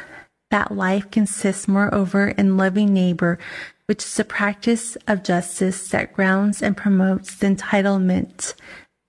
That 0.50 0.72
life 0.72 1.12
consists, 1.12 1.68
moreover, 1.68 2.30
in 2.30 2.56
loving 2.56 2.94
neighbor, 2.94 3.38
which 3.86 4.06
is 4.06 4.18
a 4.18 4.24
practice 4.24 4.96
of 5.10 5.24
justice 5.24 5.90
that 5.90 6.14
grounds 6.14 6.62
and 6.62 6.78
promotes 6.78 7.36
the 7.36 7.48
entitlement 7.48 8.54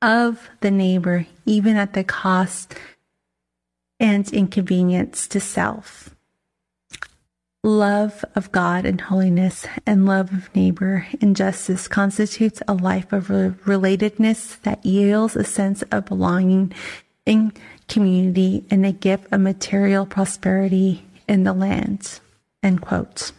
of 0.03 0.51
the 0.63 0.73
neighbor, 0.73 1.29
even 1.47 1.77
at 1.77 1.93
the 1.93 2.03
cost 2.03 2.75
and 4.01 4.29
inconvenience 4.33 5.29
to 5.29 5.39
self 5.39 6.13
love 7.65 8.25
of 8.35 8.53
God 8.53 8.85
and 8.85 9.01
holiness 9.01 9.67
and 9.85 10.07
love 10.07 10.33
of 10.33 10.55
neighbor 10.55 11.07
and 11.21 11.35
justice 11.35 11.89
constitutes 11.89 12.63
a 12.69 12.75
life 12.75 13.13
of 13.13 13.29
relatedness 13.29 14.61
that 14.63 14.85
yields 14.85 15.35
a 15.35 15.45
sense 15.45 15.83
of 15.91 16.07
belonging 16.07 16.73
in 17.27 17.53
community 17.89 18.65
and 18.71 18.87
a 18.87 18.93
gift 18.93 19.27
of 19.33 19.41
material 19.41 20.07
prosperity 20.07 21.05
in 21.29 21.45
the 21.45 21.53
land. 21.53 22.21
End 22.63 22.81
quote. 22.81 23.33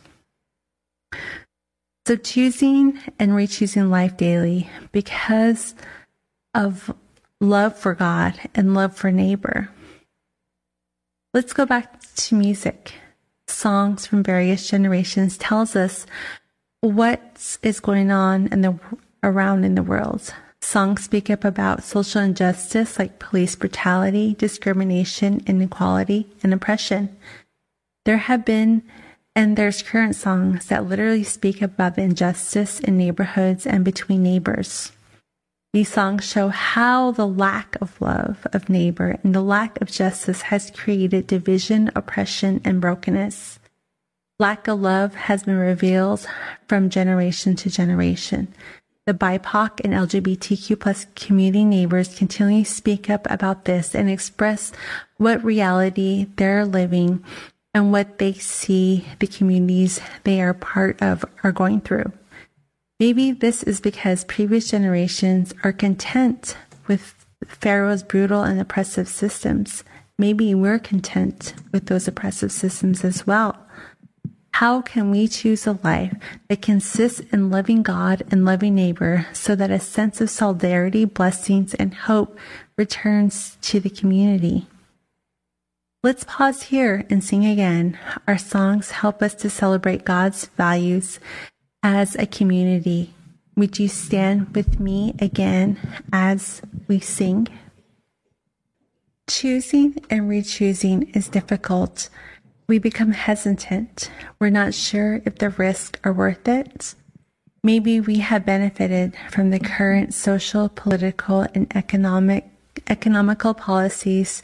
So 2.06 2.16
choosing 2.16 3.00
and 3.20 3.32
rechoosing 3.32 3.90
life 3.90 4.18
daily 4.18 4.70
because 4.92 5.76
of 6.54 6.94
love 7.40 7.78
for 7.78 7.94
God 7.94 8.40
and 8.56 8.74
love 8.74 8.96
for 8.96 9.12
neighbor. 9.12 9.70
Let's 11.34 11.54
go 11.54 11.66
back 11.66 12.02
to 12.16 12.36
music 12.36 12.94
songs 13.60 14.06
from 14.06 14.24
various 14.24 14.70
generations 14.70 15.38
tells 15.38 15.76
us 15.76 16.06
what 16.82 17.58
is 17.62 17.80
going 17.80 18.10
on 18.10 18.48
in 18.48 18.62
the 18.62 18.80
around 19.22 19.66
in 19.66 19.76
the 19.76 19.84
world. 19.84 20.34
Songs 20.62 21.04
speak 21.04 21.30
up 21.30 21.44
about 21.44 21.84
social 21.84 22.22
injustice 22.22 22.98
like 22.98 23.20
police 23.20 23.56
brutality, 23.56 24.36
discrimination, 24.38 25.42
inequality, 25.46 26.28
and 26.42 26.54
oppression. 26.54 27.16
There 28.06 28.18
have 28.18 28.46
been 28.46 28.84
and 29.36 29.56
there's 29.56 29.84
current 29.84 30.16
songs 30.16 30.66
that 30.68 30.88
literally 30.88 31.24
speak 31.24 31.62
about 31.62 31.98
injustice 31.98 32.80
in 32.80 32.98
neighborhoods 32.98 33.66
and 33.66 33.86
between 33.86 34.24
neighbors. 34.24 34.92
These 35.72 35.90
songs 35.90 36.26
show 36.28 36.48
how 36.48 37.12
the 37.12 37.28
lack 37.28 37.78
of 37.80 38.02
love 38.02 38.48
of 38.54 38.70
neighbor 38.70 39.20
and 39.24 39.36
the 39.36 39.42
lack 39.42 39.80
of 39.82 39.92
justice 39.92 40.42
has 40.44 40.72
created 40.72 41.28
division, 41.28 41.92
oppression, 41.96 42.60
and 42.66 42.82
brokenness. 42.82 43.60
Lack 44.40 44.68
of 44.68 44.82
love 44.82 45.14
has 45.14 45.44
been 45.44 45.58
revealed 45.58 46.26
from 46.68 46.90
generation 46.90 47.56
to 47.58 47.70
generation. 47.70 48.52
The 49.06 49.14
BIPOC 49.14 49.82
and 49.84 49.94
LGBTQ 49.94 50.80
plus 50.80 51.06
community 51.16 51.66
neighbors 51.66 52.18
continually 52.18 52.64
speak 52.64 53.08
up 53.08 53.28
about 53.30 53.66
this 53.66 53.94
and 53.94 54.10
express 54.10 54.72
what 55.18 55.44
reality 55.44 56.26
they're 56.36 56.66
living 56.66 57.24
and 57.76 57.92
what 57.92 58.18
they 58.18 58.34
see 58.34 59.06
the 59.20 59.28
communities 59.28 60.02
they 60.24 60.42
are 60.42 60.56
part 60.56 61.00
of 61.00 61.24
are 61.44 61.52
going 61.52 61.82
through. 61.82 62.12
Maybe 63.00 63.32
this 63.32 63.64
is 63.64 63.80
because 63.80 64.26
previous 64.26 64.70
generations 64.70 65.54
are 65.64 65.72
content 65.72 66.58
with 66.88 67.26
Pharaoh's 67.48 68.04
brutal 68.04 68.44
and 68.44 68.60
oppressive 68.60 69.08
systems. 69.08 69.86
Maybe 70.18 70.54
we're 70.54 70.80
content 70.80 71.54
with 71.72 71.86
those 71.86 72.10
oppressive 72.10 72.52
systems 72.52 73.06
as 73.06 73.26
well. 73.26 73.58
How 74.52 74.82
can 74.82 75.12
we 75.12 75.30
choose 75.30 75.66
a 75.66 75.80
life 75.82 76.14
that 76.50 76.62
consists 76.62 77.22
in 77.32 77.50
loving 77.50 77.84
God 77.84 78.24
and 78.32 78.44
loving 78.44 78.76
neighbor 78.76 79.26
so 79.32 79.56
that 79.56 79.72
a 79.72 79.80
sense 79.80 80.20
of 80.20 80.30
solidarity, 80.30 81.06
blessings, 81.06 81.74
and 81.76 81.94
hope 81.94 82.38
returns 82.78 83.58
to 83.62 83.80
the 83.80 83.90
community? 83.90 84.68
Let's 86.04 86.26
pause 86.26 86.64
here 86.64 87.06
and 87.10 87.24
sing 87.24 87.46
again. 87.46 87.98
Our 88.28 88.38
songs 88.38 88.92
help 88.92 89.22
us 89.22 89.36
to 89.36 89.50
celebrate 89.50 90.04
God's 90.04 90.48
values 90.58 91.22
as 91.84 92.16
a 92.16 92.26
community. 92.26 93.14
Would 93.56 93.80
you 93.80 93.88
stand 93.88 94.56
with 94.56 94.80
me 94.80 95.16
again 95.20 95.80
as 96.12 96.62
we 96.88 97.00
sing? 97.00 97.48
Choosing 99.28 100.04
and 100.10 100.30
rechoosing 100.30 101.16
is 101.16 101.28
difficult. 101.28 102.10
We 102.68 102.80
become 102.80 103.12
hesitant. 103.12 104.10
We're 104.40 104.50
not 104.50 104.74
sure 104.74 105.22
if 105.26 105.38
the 105.38 105.50
risks 105.50 106.00
are 106.04 106.14
worth 106.14 106.48
it. 106.48 106.96
Maybe 107.64 108.00
we 108.00 108.20
have 108.20 108.46
benefited 108.46 109.16
from 109.30 109.50
the 109.50 109.60
current 109.60 110.14
social, 110.14 110.70
political, 110.70 111.46
and 111.54 111.68
economic 111.76 112.50
economical 112.88 113.54
policies, 113.54 114.42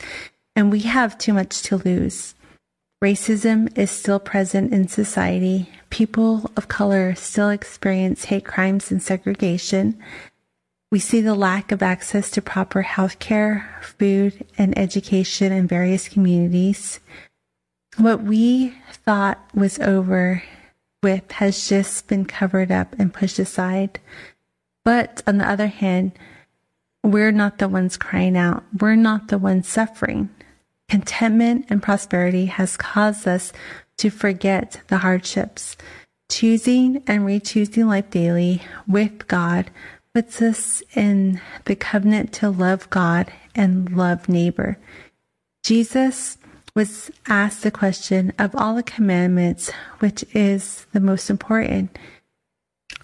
and 0.55 0.71
we 0.71 0.81
have 0.81 1.17
too 1.17 1.33
much 1.33 1.63
to 1.63 1.77
lose. 1.77 2.34
Racism 3.05 3.71
is 3.77 3.91
still 3.91 4.17
present 4.17 4.73
in 4.73 4.87
society. 4.87 5.69
People 5.91 6.49
of 6.57 6.67
color 6.67 7.13
still 7.13 7.51
experience 7.51 8.25
hate 8.25 8.45
crimes 8.45 8.89
and 8.89 8.99
segregation. 8.99 10.01
We 10.91 10.97
see 10.97 11.21
the 11.21 11.35
lack 11.35 11.71
of 11.71 11.83
access 11.83 12.31
to 12.31 12.41
proper 12.41 12.81
health 12.81 13.19
care, 13.19 13.77
food, 13.83 14.43
and 14.57 14.75
education 14.75 15.51
in 15.51 15.67
various 15.67 16.09
communities. 16.09 16.99
What 17.97 18.23
we 18.23 18.73
thought 18.91 19.37
was 19.53 19.77
over 19.77 20.41
with 21.03 21.31
has 21.33 21.69
just 21.69 22.07
been 22.07 22.25
covered 22.25 22.71
up 22.71 22.95
and 22.97 23.13
pushed 23.13 23.37
aside. 23.37 23.99
But 24.83 25.21
on 25.27 25.37
the 25.37 25.47
other 25.47 25.67
hand, 25.67 26.13
we're 27.03 27.31
not 27.31 27.59
the 27.59 27.69
ones 27.69 27.97
crying 27.97 28.35
out. 28.35 28.63
We're 28.79 28.95
not 28.95 29.27
the 29.27 29.37
ones 29.37 29.67
suffering. 29.67 30.31
Contentment 30.87 31.65
and 31.69 31.81
prosperity 31.81 32.45
has 32.45 32.77
caused 32.77 33.27
us 33.27 33.51
to 33.97 34.09
forget 34.09 34.81
the 34.87 34.99
hardships. 34.99 35.77
Choosing 36.29 37.03
and 37.07 37.25
re-choosing 37.25 37.87
life 37.87 38.09
daily 38.09 38.61
with 38.87 39.27
God 39.27 39.71
puts 40.13 40.41
us 40.41 40.81
in 40.95 41.41
the 41.65 41.75
covenant 41.75 42.33
to 42.33 42.49
love 42.49 42.89
God 42.89 43.31
and 43.53 43.95
love 43.95 44.29
neighbor. 44.29 44.77
Jesus 45.63 46.37
was 46.75 47.09
asked 47.27 47.63
the 47.63 47.71
question 47.71 48.33
of 48.37 48.55
all 48.55 48.75
the 48.75 48.83
commandments, 48.83 49.71
which 49.99 50.25
is 50.33 50.85
the 50.93 50.99
most 50.99 51.29
important. 51.29 51.97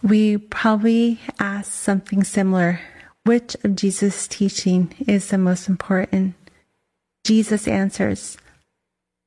We 0.04 0.38
probably 0.38 1.20
ask 1.40 1.72
something 1.72 2.24
similar. 2.24 2.80
Which 3.24 3.56
of 3.64 3.76
Jesus' 3.76 4.28
teaching 4.28 4.94
is 5.08 5.30
the 5.30 5.38
most 5.38 5.70
important? 5.70 6.36
Jesus 7.24 7.68
answers, 7.68 8.38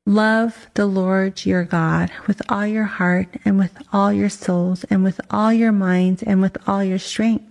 Love 0.06 0.66
the 0.74 0.86
Lord 0.86 1.46
your 1.46 1.64
God 1.64 2.10
with 2.26 2.42
all 2.50 2.66
your 2.66 2.84
heart 2.84 3.28
and 3.44 3.58
with 3.58 3.72
all 3.92 4.12
your 4.12 4.28
souls 4.28 4.84
and 4.84 5.02
with 5.02 5.20
all 5.30 5.52
your 5.52 5.72
minds 5.72 6.22
and 6.22 6.42
with 6.42 6.58
all 6.68 6.84
your 6.84 6.98
strength. 6.98 7.46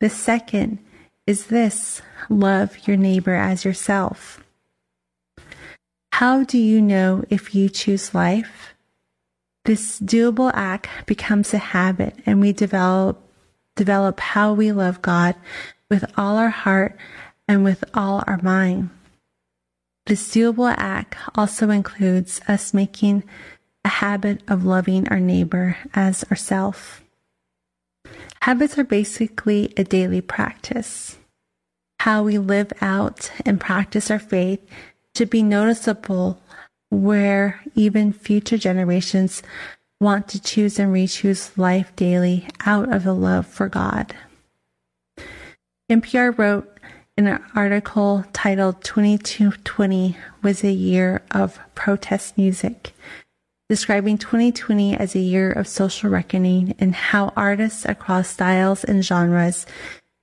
The 0.00 0.10
second 0.10 0.78
is 1.26 1.46
this 1.46 2.02
love 2.28 2.86
your 2.86 2.96
neighbor 2.96 3.34
as 3.34 3.64
yourself. 3.64 4.44
How 6.12 6.44
do 6.44 6.58
you 6.58 6.82
know 6.82 7.24
if 7.30 7.54
you 7.54 7.68
choose 7.68 8.14
life? 8.14 8.74
This 9.64 10.00
doable 10.00 10.50
act 10.54 10.88
becomes 11.06 11.54
a 11.54 11.58
habit 11.58 12.16
and 12.26 12.40
we 12.40 12.52
develop 12.52 13.22
develop 13.76 14.18
how 14.18 14.52
we 14.52 14.72
love 14.72 15.00
God 15.00 15.36
with 15.88 16.04
all 16.18 16.36
our 16.36 16.50
heart 16.50 16.96
and 17.46 17.62
with 17.62 17.84
all 17.94 18.24
our 18.26 18.40
mind. 18.42 18.90
This 20.08 20.26
doable 20.34 20.74
act 20.74 21.16
also 21.34 21.68
includes 21.68 22.40
us 22.48 22.72
making 22.72 23.24
a 23.84 23.88
habit 23.88 24.40
of 24.48 24.64
loving 24.64 25.06
our 25.08 25.20
neighbor 25.20 25.76
as 25.92 26.24
ourself. 26.30 27.04
Habits 28.40 28.78
are 28.78 28.84
basically 28.84 29.74
a 29.76 29.84
daily 29.84 30.22
practice. 30.22 31.18
How 32.00 32.22
we 32.22 32.38
live 32.38 32.72
out 32.80 33.30
and 33.44 33.60
practice 33.60 34.10
our 34.10 34.18
faith 34.18 34.66
should 35.14 35.28
be 35.28 35.42
noticeable 35.42 36.40
where 36.88 37.60
even 37.74 38.14
future 38.14 38.56
generations 38.56 39.42
want 40.00 40.26
to 40.28 40.40
choose 40.40 40.78
and 40.78 40.90
re-choose 40.90 41.58
life 41.58 41.94
daily 41.96 42.48
out 42.64 42.90
of 42.90 43.04
a 43.04 43.12
love 43.12 43.46
for 43.46 43.68
God. 43.68 44.14
NPR 45.90 46.38
wrote 46.38 46.77
in 47.18 47.26
an 47.26 47.44
article 47.56 48.24
titled 48.32 48.80
2220 48.84 50.16
was 50.40 50.62
a 50.62 50.70
year 50.70 51.20
of 51.32 51.58
protest 51.74 52.38
music, 52.38 52.92
describing 53.68 54.16
2020 54.16 54.96
as 54.96 55.16
a 55.16 55.18
year 55.18 55.50
of 55.50 55.66
social 55.66 56.10
reckoning 56.10 56.76
and 56.78 56.94
how 56.94 57.32
artists 57.36 57.84
across 57.84 58.28
styles 58.28 58.84
and 58.84 59.04
genres 59.04 59.66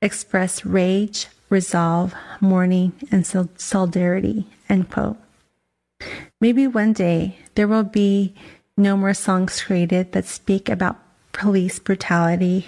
express 0.02 0.64
rage, 0.64 1.28
resolve, 1.50 2.16
mourning, 2.40 2.94
and 3.12 3.28
solidarity. 3.28 4.48
End 4.70 4.90
quote. 4.90 5.18
Maybe 6.40 6.66
one 6.66 6.94
day 6.94 7.40
there 7.56 7.68
will 7.68 7.84
be 7.84 8.34
no 8.78 8.96
more 8.96 9.14
songs 9.14 9.62
created 9.62 10.14
that 10.14 10.24
speak 10.24 10.70
about 10.70 10.98
police 11.34 11.78
brutality, 11.78 12.68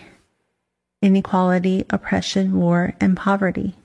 inequality, 1.02 1.86
oppression, 1.90 2.60
war, 2.60 2.94
and 3.00 3.16
poverty. 3.16 3.77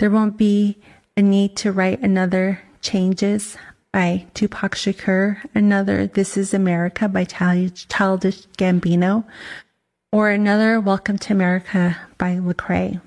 There 0.00 0.10
won't 0.10 0.38
be 0.38 0.78
a 1.14 1.20
need 1.20 1.56
to 1.58 1.72
write 1.72 2.00
another 2.00 2.62
Changes 2.80 3.58
by 3.92 4.24
Tupac 4.32 4.74
Shakur, 4.74 5.44
another 5.54 6.06
This 6.06 6.38
Is 6.38 6.54
America 6.54 7.06
by 7.06 7.24
Childish 7.24 8.46
Gambino, 8.56 9.24
or 10.10 10.30
another 10.30 10.80
Welcome 10.80 11.18
to 11.18 11.34
America 11.34 11.98
by 12.16 12.36
Lecrae. 12.36 13.02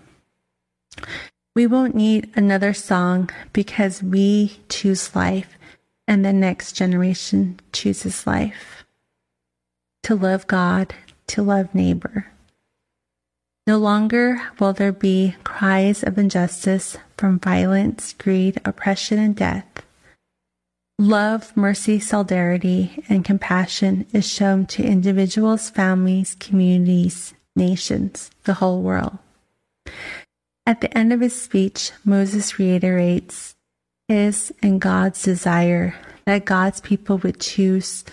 We 1.55 1.65
won't 1.65 1.95
need 1.95 2.29
another 2.35 2.75
song 2.75 3.31
because 3.53 4.03
we 4.03 4.59
choose 4.69 5.15
life 5.15 5.57
and 6.07 6.23
the 6.23 6.31
next 6.31 6.73
generation 6.73 7.59
chooses 7.71 8.27
life. 8.27 8.85
To 10.03 10.13
love 10.13 10.45
God, 10.45 10.93
to 11.25 11.41
love 11.41 11.73
neighbor. 11.73 12.27
No 13.65 13.77
longer 13.77 14.41
will 14.59 14.73
there 14.73 14.91
be 14.91 15.35
cries 15.45 16.03
of 16.03 16.17
injustice 16.17 16.97
from 17.17 17.39
violence, 17.39 18.13
greed, 18.13 18.59
oppression, 18.65 19.17
and 19.19 19.35
death. 19.35 19.65
Love, 20.99 21.55
mercy, 21.55 21.99
solidarity, 21.99 23.03
and 23.07 23.23
compassion 23.23 24.05
is 24.11 24.27
shown 24.27 24.65
to 24.65 24.83
individuals, 24.83 25.69
families, 25.69 26.35
communities, 26.39 27.33
nations, 27.55 28.29
the 28.43 28.55
whole 28.55 28.81
world. 28.81 29.17
At 30.65 30.81
the 30.81 30.95
end 30.97 31.13
of 31.13 31.21
his 31.21 31.39
speech, 31.41 31.91
Moses 32.03 32.59
reiterates 32.59 33.55
his 34.09 34.53
and 34.61 34.81
God's 34.81 35.23
desire 35.23 35.95
that 36.25 36.45
God's 36.45 36.81
people 36.81 37.17
would 37.19 37.39
choose 37.39 38.03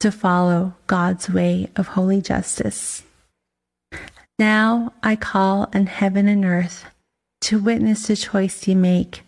to 0.00 0.12
follow 0.12 0.74
God's 0.86 1.28
way 1.30 1.70
of 1.76 1.88
holy 1.88 2.20
justice. 2.20 3.02
Now 4.38 4.92
I 5.02 5.16
call 5.16 5.68
on 5.74 5.86
heaven 5.86 6.28
and 6.28 6.44
earth 6.44 6.84
to 7.42 7.58
witness 7.58 8.06
the 8.06 8.16
choice 8.16 8.68
you 8.68 8.76
make. 8.76 9.22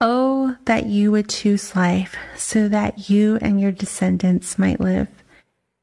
Oh, 0.00 0.56
that 0.64 0.86
you 0.86 1.12
would 1.12 1.28
choose 1.28 1.76
life 1.76 2.16
so 2.36 2.68
that 2.68 3.08
you 3.08 3.38
and 3.40 3.60
your 3.60 3.72
descendants 3.72 4.58
might 4.58 4.80
live. 4.80 5.08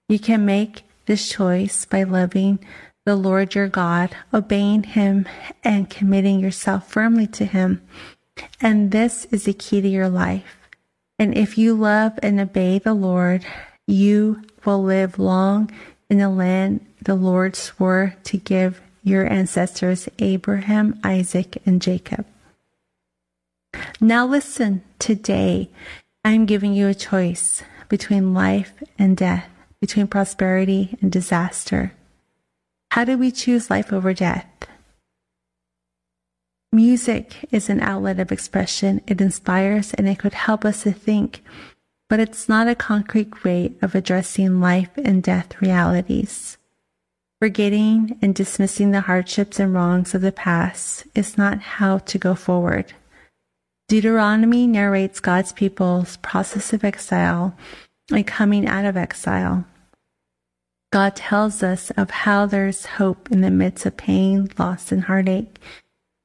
You 0.08 0.20
can 0.20 0.46
make 0.46 0.84
this 1.06 1.30
choice 1.30 1.86
by 1.86 2.04
loving 2.04 2.60
the 3.06 3.16
Lord 3.16 3.56
your 3.56 3.68
God, 3.68 4.16
obeying 4.34 4.84
him, 4.84 5.28
and 5.64 5.90
committing 5.90 6.40
yourself 6.40 6.92
firmly 6.92 7.28
to 7.28 7.46
him. 7.46 7.82
And 8.62 8.92
this 8.92 9.26
is 9.32 9.46
the 9.46 9.54
key 9.54 9.82
to 9.82 9.88
your 9.88 10.10
life. 10.10 10.58
And 11.18 11.36
if 11.36 11.58
you 11.58 11.74
love 11.74 12.20
and 12.22 12.40
obey 12.40 12.78
the 12.78 12.94
Lord, 12.94 13.46
you 13.88 14.44
will 14.66 14.84
live 14.84 15.18
long 15.18 15.72
in 16.10 16.18
the 16.18 16.30
land 16.30 16.86
the 17.02 17.16
Lord 17.16 17.56
swore 17.56 18.16
to 18.26 18.38
give 18.38 18.82
your 19.04 19.32
ancestors 19.32 20.10
Abraham, 20.20 21.00
Isaac, 21.04 21.62
and 21.66 21.82
Jacob. 21.82 22.26
Now 24.02 24.26
listen, 24.26 24.84
today 24.98 25.70
I'm 26.24 26.46
giving 26.46 26.74
you 26.74 26.88
a 26.88 26.94
choice 26.94 27.64
between 27.88 28.34
life 28.34 28.74
and 28.98 29.16
death, 29.16 29.48
between 29.80 30.08
prosperity 30.08 30.98
and 31.02 31.12
disaster. 31.12 31.94
How 32.92 33.06
do 33.06 33.18
we 33.18 33.32
choose 33.32 33.70
life 33.70 33.94
over 33.94 34.14
death? 34.14 34.46
Music 36.72 37.48
is 37.52 37.70
an 37.70 37.80
outlet 37.80 38.20
of 38.20 38.32
expression. 38.32 39.02
It 39.08 39.22
inspires 39.22 39.94
and 39.94 40.08
it 40.08 40.20
could 40.20 40.34
help 40.34 40.66
us 40.66 40.84
to 40.84 40.92
think 40.92 41.42
but 42.10 42.20
it's 42.20 42.50
not 42.50 42.68
a 42.68 42.76
concrete 42.76 43.44
way 43.44 43.72
of 43.82 43.96
addressing 43.96 44.60
life 44.60 44.90
and 44.98 45.22
death 45.22 45.62
realities. 45.62 46.58
Forgetting 47.42 48.20
and 48.22 48.36
dismissing 48.36 48.92
the 48.92 49.02
hardships 49.02 49.62
and 49.62 49.74
wrongs 49.74 50.14
of 50.14 50.20
the 50.20 50.32
past 50.32 51.08
is 51.16 51.38
not 51.38 51.60
how 51.60 52.00
to 52.00 52.18
go 52.18 52.36
forward. 52.36 52.92
Deuteronomy 53.88 54.68
narrates 54.68 55.22
God's 55.22 55.54
people's 55.54 56.18
process 56.18 56.74
of 56.74 56.84
exile 56.84 57.56
and 58.12 58.28
coming 58.28 58.68
out 58.68 58.84
of 58.84 58.98
exile. 58.98 59.64
God 60.92 61.16
tells 61.16 61.64
us 61.64 61.92
of 61.92 62.10
how 62.10 62.46
there's 62.46 62.86
hope 62.86 63.32
in 63.32 63.40
the 63.40 63.52
midst 63.52 63.86
of 63.86 63.96
pain, 63.96 64.50
loss, 64.58 64.92
and 64.92 65.06
heartache. 65.06 65.60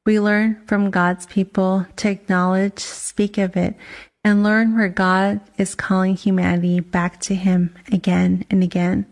We 0.05 0.19
learn 0.19 0.63
from 0.67 0.91
God's 0.91 1.27
people 1.27 1.87
to 1.97 2.11
acknowledge, 2.11 2.81
speak 2.81 3.39
of 3.39 3.57
it, 3.57 3.77
and 4.25 4.43
learn 4.43 4.75
where 4.75 4.89
God 4.89 5.41
is 5.59 5.77
calling 5.77 6.17
humanity 6.17 6.81
back 6.81 7.21
to 7.21 7.35
Him 7.37 7.73
again 7.93 8.45
and 8.51 8.65
again. 8.65 9.07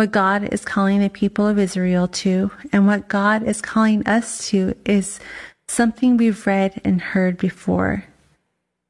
What 0.00 0.12
God 0.12 0.50
is 0.50 0.64
calling 0.64 1.00
the 1.00 1.10
people 1.10 1.46
of 1.46 1.58
Israel 1.58 2.08
to 2.08 2.50
and 2.72 2.86
what 2.86 3.08
God 3.08 3.42
is 3.42 3.60
calling 3.60 4.06
us 4.06 4.48
to 4.48 4.74
is 4.86 5.20
something 5.68 6.16
we've 6.16 6.46
read 6.46 6.80
and 6.86 7.02
heard 7.02 7.36
before. 7.36 8.06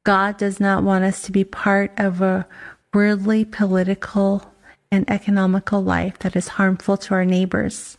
God 0.05 0.37
does 0.37 0.61
not 0.61 0.83
want 0.83 1.03
us 1.03 1.21
to 1.23 1.33
be 1.33 1.43
part 1.43 1.91
of 1.97 2.21
a 2.21 2.47
worldly, 2.93 3.43
political, 3.43 4.53
and 4.89 5.03
economical 5.11 5.83
life 5.83 6.17
that 6.19 6.37
is 6.37 6.47
harmful 6.47 6.95
to 6.95 7.13
our 7.13 7.25
neighbors. 7.25 7.97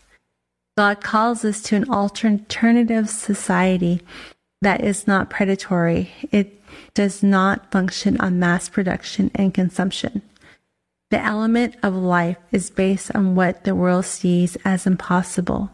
God 0.78 1.02
calls 1.02 1.44
us 1.44 1.60
to 1.64 1.76
an 1.76 1.90
alternative 1.90 3.10
society 3.10 4.00
that 4.62 4.82
is 4.82 5.06
not 5.06 5.28
predatory. 5.28 6.10
It 6.30 6.62
does 6.94 7.22
not 7.22 7.70
function 7.70 8.18
on 8.22 8.38
mass 8.38 8.70
production 8.70 9.30
and 9.34 9.52
consumption. 9.52 10.22
The 11.12 11.22
element 11.22 11.76
of 11.82 11.94
life 11.94 12.38
is 12.52 12.70
based 12.70 13.14
on 13.14 13.34
what 13.34 13.64
the 13.64 13.74
world 13.74 14.06
sees 14.06 14.56
as 14.64 14.86
impossible. 14.86 15.70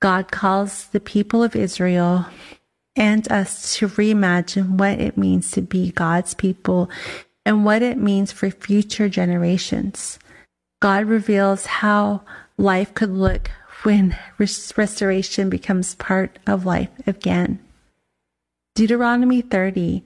God 0.00 0.32
calls 0.32 0.86
the 0.86 0.98
people 0.98 1.44
of 1.44 1.54
Israel 1.54 2.26
and 2.96 3.30
us 3.30 3.76
to 3.76 3.86
reimagine 3.86 4.70
what 4.70 4.98
it 4.98 5.16
means 5.16 5.52
to 5.52 5.62
be 5.62 5.92
God's 5.92 6.34
people 6.34 6.90
and 7.46 7.64
what 7.64 7.82
it 7.82 7.98
means 7.98 8.32
for 8.32 8.50
future 8.50 9.08
generations. 9.08 10.18
God 10.82 11.04
reveals 11.04 11.66
how 11.66 12.22
life 12.58 12.92
could 12.94 13.10
look 13.10 13.52
when 13.84 14.18
restoration 14.38 15.50
becomes 15.50 15.94
part 15.94 16.40
of 16.48 16.66
life 16.66 16.90
again. 17.06 17.60
Deuteronomy 18.74 19.40
30 19.40 20.02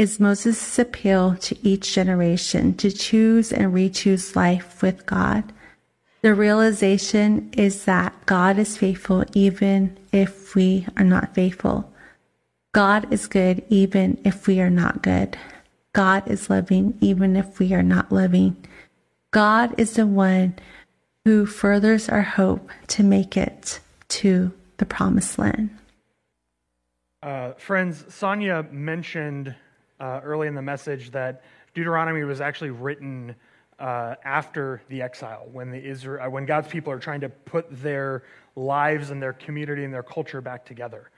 is 0.00 0.18
Moses' 0.18 0.78
appeal 0.78 1.36
to 1.36 1.54
each 1.62 1.92
generation 1.92 2.72
to 2.72 2.90
choose 2.90 3.52
and 3.52 3.74
re-choose 3.74 4.34
life 4.34 4.80
with 4.80 5.04
God. 5.04 5.52
The 6.22 6.32
realization 6.32 7.50
is 7.52 7.84
that 7.84 8.14
God 8.24 8.58
is 8.58 8.78
faithful 8.78 9.26
even 9.34 9.98
if 10.10 10.54
we 10.54 10.86
are 10.96 11.04
not 11.04 11.34
faithful. 11.34 11.92
God 12.72 13.12
is 13.12 13.26
good 13.26 13.62
even 13.68 14.18
if 14.24 14.46
we 14.46 14.58
are 14.62 14.70
not 14.70 15.02
good. 15.02 15.36
God 15.92 16.26
is 16.26 16.48
loving 16.48 16.96
even 17.02 17.36
if 17.36 17.58
we 17.58 17.74
are 17.74 17.82
not 17.82 18.10
loving. 18.10 18.56
God 19.32 19.74
is 19.78 19.96
the 19.96 20.06
one 20.06 20.54
who 21.26 21.44
furthers 21.44 22.08
our 22.08 22.22
hope 22.22 22.70
to 22.86 23.02
make 23.02 23.36
it 23.36 23.80
to 24.08 24.50
the 24.78 24.86
promised 24.86 25.38
land. 25.38 25.76
Uh, 27.22 27.52
friends, 27.58 28.02
Sonia 28.08 28.66
mentioned 28.70 29.54
uh, 30.00 30.20
early 30.24 30.48
in 30.48 30.54
the 30.54 30.62
message 30.62 31.10
that 31.10 31.42
Deuteronomy 31.74 32.24
was 32.24 32.40
actually 32.40 32.70
written 32.70 33.34
uh, 33.78 34.14
after 34.24 34.82
the 34.88 35.02
exile, 35.02 35.48
when, 35.52 35.70
the 35.70 35.82
Israel, 35.82 36.26
uh, 36.26 36.30
when 36.30 36.44
God's 36.44 36.68
people 36.68 36.92
are 36.92 36.98
trying 36.98 37.20
to 37.20 37.28
put 37.28 37.66
their 37.82 38.24
lives 38.56 39.10
and 39.10 39.22
their 39.22 39.32
community 39.32 39.84
and 39.84 39.94
their 39.94 40.02
culture 40.02 40.40
back 40.40 40.64
together. 40.64 41.10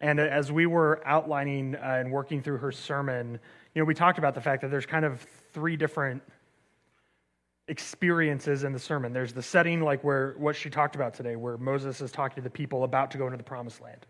And 0.00 0.18
as 0.18 0.50
we 0.50 0.66
were 0.66 1.02
outlining 1.04 1.76
uh, 1.76 1.98
and 2.00 2.10
working 2.10 2.42
through 2.42 2.58
her 2.58 2.72
sermon, 2.72 3.38
you 3.74 3.82
know, 3.82 3.84
we 3.84 3.94
talked 3.94 4.18
about 4.18 4.34
the 4.34 4.40
fact 4.40 4.62
that 4.62 4.70
there's 4.70 4.86
kind 4.86 5.04
of 5.04 5.20
three 5.52 5.76
different 5.76 6.22
experiences 7.68 8.64
in 8.64 8.72
the 8.72 8.78
sermon. 8.78 9.12
There's 9.12 9.32
the 9.32 9.42
setting, 9.42 9.80
like 9.80 10.02
where 10.02 10.34
what 10.38 10.56
she 10.56 10.70
talked 10.70 10.96
about 10.96 11.14
today, 11.14 11.36
where 11.36 11.56
Moses 11.58 12.00
is 12.00 12.10
talking 12.10 12.36
to 12.36 12.42
the 12.42 12.50
people 12.50 12.82
about 12.82 13.12
to 13.12 13.18
go 13.18 13.26
into 13.26 13.36
the 13.36 13.44
promised 13.44 13.80
land. 13.80 14.06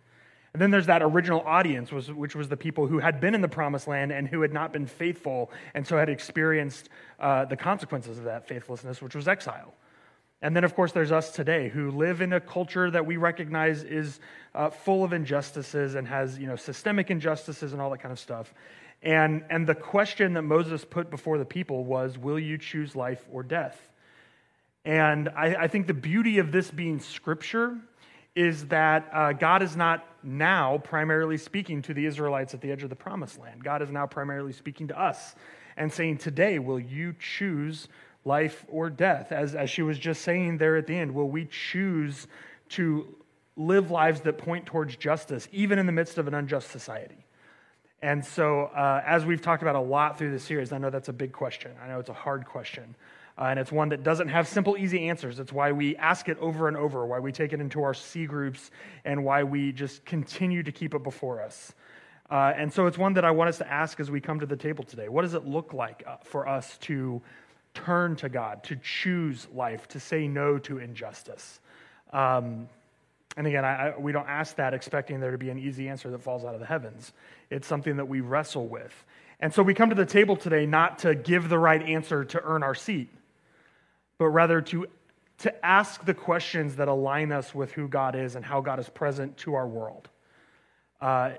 And 0.52 0.60
then 0.60 0.70
there's 0.70 0.86
that 0.86 1.02
original 1.02 1.42
audience, 1.42 1.92
which 1.92 2.34
was 2.34 2.48
the 2.48 2.56
people 2.56 2.88
who 2.88 2.98
had 2.98 3.20
been 3.20 3.34
in 3.34 3.40
the 3.40 3.48
promised 3.48 3.86
land 3.86 4.10
and 4.10 4.26
who 4.26 4.42
had 4.42 4.52
not 4.52 4.72
been 4.72 4.86
faithful, 4.86 5.52
and 5.74 5.86
so 5.86 5.96
had 5.96 6.08
experienced 6.08 6.88
uh, 7.20 7.44
the 7.44 7.56
consequences 7.56 8.18
of 8.18 8.24
that 8.24 8.48
faithlessness, 8.48 9.00
which 9.00 9.14
was 9.14 9.28
exile. 9.28 9.74
And 10.42 10.56
then, 10.56 10.64
of 10.64 10.74
course, 10.74 10.92
there's 10.92 11.12
us 11.12 11.30
today 11.30 11.68
who 11.68 11.90
live 11.90 12.20
in 12.20 12.32
a 12.32 12.40
culture 12.40 12.90
that 12.90 13.04
we 13.04 13.16
recognize 13.16 13.84
is 13.84 14.18
uh, 14.54 14.70
full 14.70 15.04
of 15.04 15.12
injustices 15.12 15.94
and 15.94 16.08
has 16.08 16.38
you 16.38 16.46
know, 16.46 16.56
systemic 16.56 17.10
injustices 17.10 17.72
and 17.72 17.80
all 17.80 17.90
that 17.90 17.98
kind 17.98 18.10
of 18.10 18.18
stuff. 18.18 18.52
And, 19.02 19.44
and 19.50 19.66
the 19.66 19.74
question 19.74 20.34
that 20.34 20.42
Moses 20.42 20.84
put 20.84 21.10
before 21.10 21.38
the 21.38 21.44
people 21.44 21.84
was 21.84 22.18
Will 22.18 22.38
you 22.38 22.58
choose 22.58 22.96
life 22.96 23.24
or 23.30 23.42
death? 23.42 23.78
And 24.84 25.28
I, 25.28 25.54
I 25.54 25.68
think 25.68 25.86
the 25.86 25.94
beauty 25.94 26.38
of 26.38 26.52
this 26.52 26.70
being 26.70 27.00
scripture 27.00 27.76
is 28.34 28.66
that 28.68 29.10
uh, 29.12 29.32
God 29.32 29.62
is 29.62 29.76
not 29.76 30.06
now 30.22 30.78
primarily 30.78 31.36
speaking 31.36 31.82
to 31.82 31.94
the 31.94 32.06
Israelites 32.06 32.54
at 32.54 32.60
the 32.60 32.70
edge 32.70 32.82
of 32.82 32.90
the 32.90 32.96
promised 32.96 33.38
land. 33.38 33.64
God 33.64 33.82
is 33.82 33.90
now 33.90 34.06
primarily 34.06 34.52
speaking 34.52 34.88
to 34.88 35.00
us 35.00 35.34
and 35.76 35.92
saying, 35.92 36.18
Today, 36.18 36.58
will 36.58 36.80
you 36.80 37.14
choose 37.18 37.88
life 38.24 38.64
or 38.68 38.90
death? 38.90 39.32
As, 39.32 39.54
as 39.54 39.70
she 39.70 39.82
was 39.82 39.98
just 39.98 40.22
saying 40.22 40.58
there 40.58 40.76
at 40.76 40.86
the 40.86 40.96
end, 40.96 41.14
will 41.14 41.28
we 41.28 41.46
choose 41.46 42.26
to 42.70 43.14
live 43.56 43.90
lives 43.90 44.20
that 44.22 44.38
point 44.38 44.66
towards 44.66 44.96
justice, 44.96 45.48
even 45.52 45.78
in 45.78 45.86
the 45.86 45.92
midst 45.92 46.18
of 46.18 46.28
an 46.28 46.34
unjust 46.34 46.70
society? 46.70 47.26
And 48.02 48.24
so, 48.24 48.64
uh, 48.74 49.02
as 49.06 49.26
we've 49.26 49.42
talked 49.42 49.62
about 49.62 49.76
a 49.76 49.80
lot 49.80 50.16
through 50.16 50.30
this 50.30 50.44
series, 50.44 50.72
I 50.72 50.78
know 50.78 50.90
that's 50.90 51.08
a 51.08 51.12
big 51.12 51.32
question. 51.32 51.72
I 51.82 51.88
know 51.88 51.98
it's 51.98 52.08
a 52.08 52.14
hard 52.14 52.46
question. 52.46 52.94
Uh, 53.40 53.44
and 53.44 53.58
it's 53.58 53.72
one 53.72 53.88
that 53.88 54.02
doesn't 54.02 54.28
have 54.28 54.46
simple, 54.46 54.76
easy 54.76 55.08
answers. 55.08 55.40
It's 55.40 55.52
why 55.52 55.72
we 55.72 55.96
ask 55.96 56.28
it 56.28 56.36
over 56.40 56.68
and 56.68 56.76
over, 56.76 57.06
why 57.06 57.20
we 57.20 57.32
take 57.32 57.54
it 57.54 57.60
into 57.60 57.82
our 57.82 57.94
C 57.94 58.26
groups, 58.26 58.70
and 59.02 59.24
why 59.24 59.44
we 59.44 59.72
just 59.72 60.04
continue 60.04 60.62
to 60.62 60.70
keep 60.70 60.94
it 60.94 61.02
before 61.02 61.42
us. 61.42 61.72
Uh, 62.30 62.52
and 62.54 62.70
so, 62.70 62.86
it's 62.86 62.98
one 62.98 63.14
that 63.14 63.24
I 63.24 63.30
want 63.30 63.48
us 63.48 63.58
to 63.58 63.72
ask 63.72 63.98
as 63.98 64.10
we 64.10 64.20
come 64.20 64.40
to 64.40 64.46
the 64.46 64.56
table 64.56 64.84
today. 64.84 65.08
What 65.08 65.22
does 65.22 65.32
it 65.32 65.46
look 65.46 65.72
like 65.72 66.04
uh, 66.06 66.16
for 66.22 66.46
us 66.46 66.76
to 66.82 67.22
turn 67.72 68.14
to 68.16 68.28
God, 68.28 68.62
to 68.64 68.76
choose 68.76 69.48
life, 69.54 69.88
to 69.88 70.00
say 70.00 70.28
no 70.28 70.58
to 70.58 70.78
injustice? 70.78 71.60
Um, 72.12 72.68
and 73.36 73.46
again, 73.46 73.64
I, 73.64 73.88
I, 73.88 73.98
we 73.98 74.12
don't 74.12 74.28
ask 74.28 74.56
that 74.56 74.74
expecting 74.74 75.18
there 75.18 75.30
to 75.30 75.38
be 75.38 75.48
an 75.48 75.58
easy 75.58 75.88
answer 75.88 76.10
that 76.10 76.20
falls 76.20 76.44
out 76.44 76.54
of 76.54 76.60
the 76.60 76.66
heavens. 76.66 77.12
It's 77.48 77.66
something 77.66 77.96
that 77.96 78.06
we 78.06 78.20
wrestle 78.20 78.68
with. 78.68 78.92
And 79.40 79.54
so 79.54 79.62
we 79.62 79.72
come 79.72 79.88
to 79.88 79.96
the 79.96 80.04
table 80.04 80.36
today 80.36 80.66
not 80.66 81.00
to 81.00 81.14
give 81.14 81.48
the 81.48 81.58
right 81.58 81.82
answer 81.82 82.24
to 82.26 82.42
earn 82.42 82.62
our 82.62 82.74
seat, 82.74 83.08
but 84.20 84.28
rather 84.28 84.60
to, 84.60 84.86
to 85.38 85.64
ask 85.64 86.04
the 86.04 86.12
questions 86.12 86.76
that 86.76 86.88
align 86.88 87.32
us 87.32 87.54
with 87.54 87.72
who 87.72 87.88
God 87.88 88.14
is 88.14 88.36
and 88.36 88.44
how 88.44 88.60
God 88.60 88.78
is 88.78 88.86
present 88.86 89.34
to 89.38 89.54
our 89.54 89.66
world. 89.66 90.10
Uh, 91.00 91.30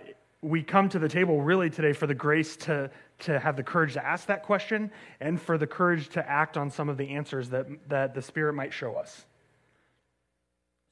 we 0.42 0.64
come 0.64 0.90
to 0.90 0.98
the 0.98 1.08
table 1.08 1.44
really 1.44 1.70
today 1.70 1.94
for 1.94 2.08
the 2.08 2.16
grace 2.16 2.58
to, 2.58 2.90
to 3.20 3.40
have 3.40 3.56
the 3.56 3.62
courage 3.62 3.94
to 3.94 4.04
ask 4.04 4.26
that 4.26 4.42
question 4.42 4.90
and 5.20 5.40
for 5.40 5.60
the 5.60 5.68
courage 5.68 6.10
to 6.10 6.28
act 6.28 6.58
on 6.58 6.72
some 6.72 6.90
of 6.90 6.98
the 6.98 7.08
answers 7.10 7.50
that, 7.50 7.68
that 7.88 8.16
the 8.16 8.22
Spirit 8.24 8.54
might 8.54 8.74
show 8.74 8.96
us. 8.96 9.26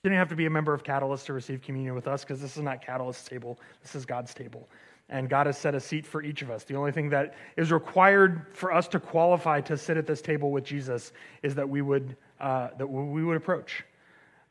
You 0.04 0.12
don't 0.12 0.20
have 0.20 0.30
to 0.30 0.36
be 0.36 0.46
a 0.46 0.52
member 0.52 0.76
of 0.76 0.84
Catalyst 0.84 1.26
to 1.26 1.34
receive 1.34 1.64
communion 1.64 1.96
with 1.96 2.08
us 2.08 2.24
because 2.24 2.40
this 2.40 2.56
is 2.56 2.62
not 2.62 2.86
Catalyst's 2.86 3.28
table, 3.28 3.60
this 3.82 3.96
is 3.96 4.06
God's 4.06 4.36
table. 4.36 4.70
And 5.10 5.28
God 5.28 5.48
has 5.48 5.58
set 5.58 5.74
a 5.74 5.80
seat 5.80 6.06
for 6.06 6.22
each 6.22 6.42
of 6.42 6.52
us. 6.52 6.64
The 6.64 6.76
only 6.76 6.92
thing 6.92 7.10
that 7.10 7.34
is 7.58 7.72
required 7.72 8.46
for 8.54 8.72
us 8.72 8.88
to 8.90 9.00
qualify 9.00 9.62
to 9.62 9.76
sit 9.76 9.98
at 9.98 10.06
this 10.06 10.22
table 10.22 10.52
with 10.52 10.64
Jesus 10.64 11.12
is 11.42 11.56
that 11.56 11.68
we 11.68 11.82
would, 11.82 12.16
uh, 12.40 12.70
that 12.78 12.88
we 12.88 13.24
would 13.24 13.38
approach. 13.38 13.84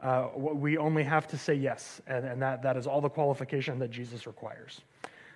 Uh, 0.03 0.29
we 0.37 0.77
only 0.77 1.03
have 1.03 1.27
to 1.29 1.39
say 1.39 1.55
yes, 1.55 2.01
and, 2.07 2.25
and 2.25 2.43
that, 2.43 2.63
that 2.63 2.77
is 2.77 2.87
all 2.87 3.01
the 3.01 3.09
qualification 3.09 3.79
that 3.79 3.91
Jesus 3.91 4.27
requires. 4.27 4.81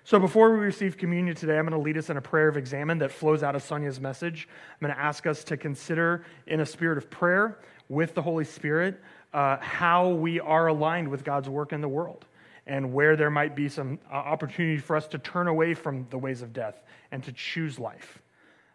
So 0.05 0.19
before 0.19 0.51
we 0.53 0.59
receive 0.59 0.97
communion 0.97 1.35
today, 1.35 1.57
I'm 1.57 1.65
going 1.65 1.79
to 1.79 1.83
lead 1.83 1.97
us 1.97 2.09
in 2.09 2.17
a 2.17 2.21
prayer 2.21 2.49
of 2.49 2.57
examen 2.57 2.97
that 2.99 3.11
flows 3.11 3.43
out 3.43 3.55
of 3.55 3.63
Sonia's 3.63 4.01
message. 4.01 4.49
I'm 4.71 4.85
going 4.85 4.93
to 4.93 5.01
ask 5.01 5.25
us 5.25 5.45
to 5.45 5.55
consider 5.55 6.25
in 6.47 6.59
a 6.59 6.65
spirit 6.65 6.97
of 6.97 7.09
prayer 7.09 7.59
with 7.87 8.13
the 8.13 8.21
Holy 8.21 8.43
Spirit 8.43 9.01
uh, 9.33 9.57
how 9.61 10.09
we 10.09 10.41
are 10.41 10.67
aligned 10.67 11.07
with 11.07 11.23
God's 11.23 11.47
work 11.47 11.71
in 11.71 11.79
the 11.79 11.87
world 11.87 12.25
and 12.65 12.93
where 12.93 13.15
there 13.15 13.29
might 13.29 13.55
be 13.55 13.67
some 13.67 13.99
uh, 14.11 14.15
opportunity 14.15 14.77
for 14.77 14.95
us 14.95 15.07
to 15.07 15.17
turn 15.17 15.47
away 15.47 15.73
from 15.73 16.07
the 16.09 16.17
ways 16.17 16.41
of 16.41 16.53
death 16.53 16.83
and 17.11 17.23
to 17.23 17.31
choose 17.31 17.77
life. 17.77 18.21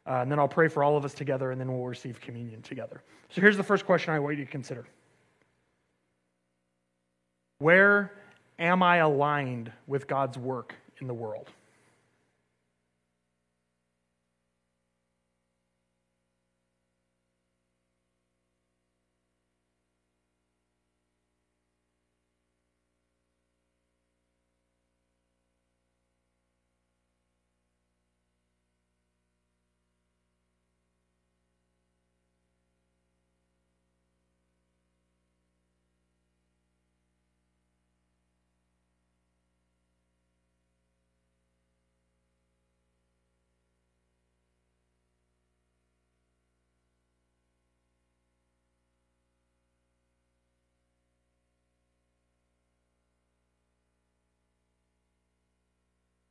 Uh, 0.07 0.21
and 0.23 0.31
then 0.31 0.39
I'll 0.39 0.49
pray 0.49 0.69
for 0.69 0.83
all 0.83 0.97
of 0.97 1.05
us 1.05 1.15
together, 1.15 1.51
and 1.51 1.61
then 1.61 1.73
we'll 1.73 1.87
receive 1.87 2.21
communion 2.21 2.63
together. 2.63 3.03
So 3.31 3.41
here's 3.41 3.57
the 3.57 3.63
first 3.63 3.85
question 3.85 4.15
I 4.15 4.19
want 4.19 4.39
you 4.39 4.45
to 4.45 4.51
consider 4.51 4.87
Where 7.59 8.13
am 8.59 8.83
I 8.83 8.99
aligned 8.99 9.73
with 9.87 10.07
God's 10.07 10.39
work 10.39 10.75
in 11.01 11.07
the 11.07 11.15
world? 11.15 11.51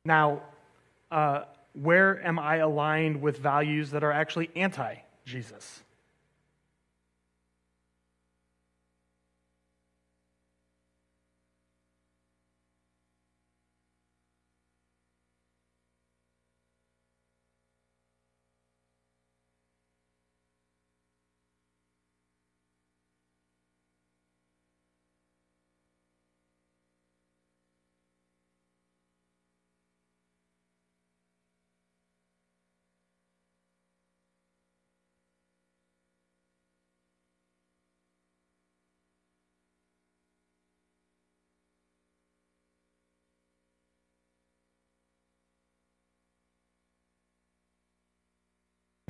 Now, 0.08 0.40
uh, 1.10 1.42
where 1.74 2.26
am 2.26 2.38
I 2.38 2.56
aligned 2.56 3.20
with 3.20 3.36
values 3.38 3.90
that 3.90 4.02
are 4.02 4.10
actually 4.10 4.50
anti 4.56 4.96
Jesus? 5.26 5.82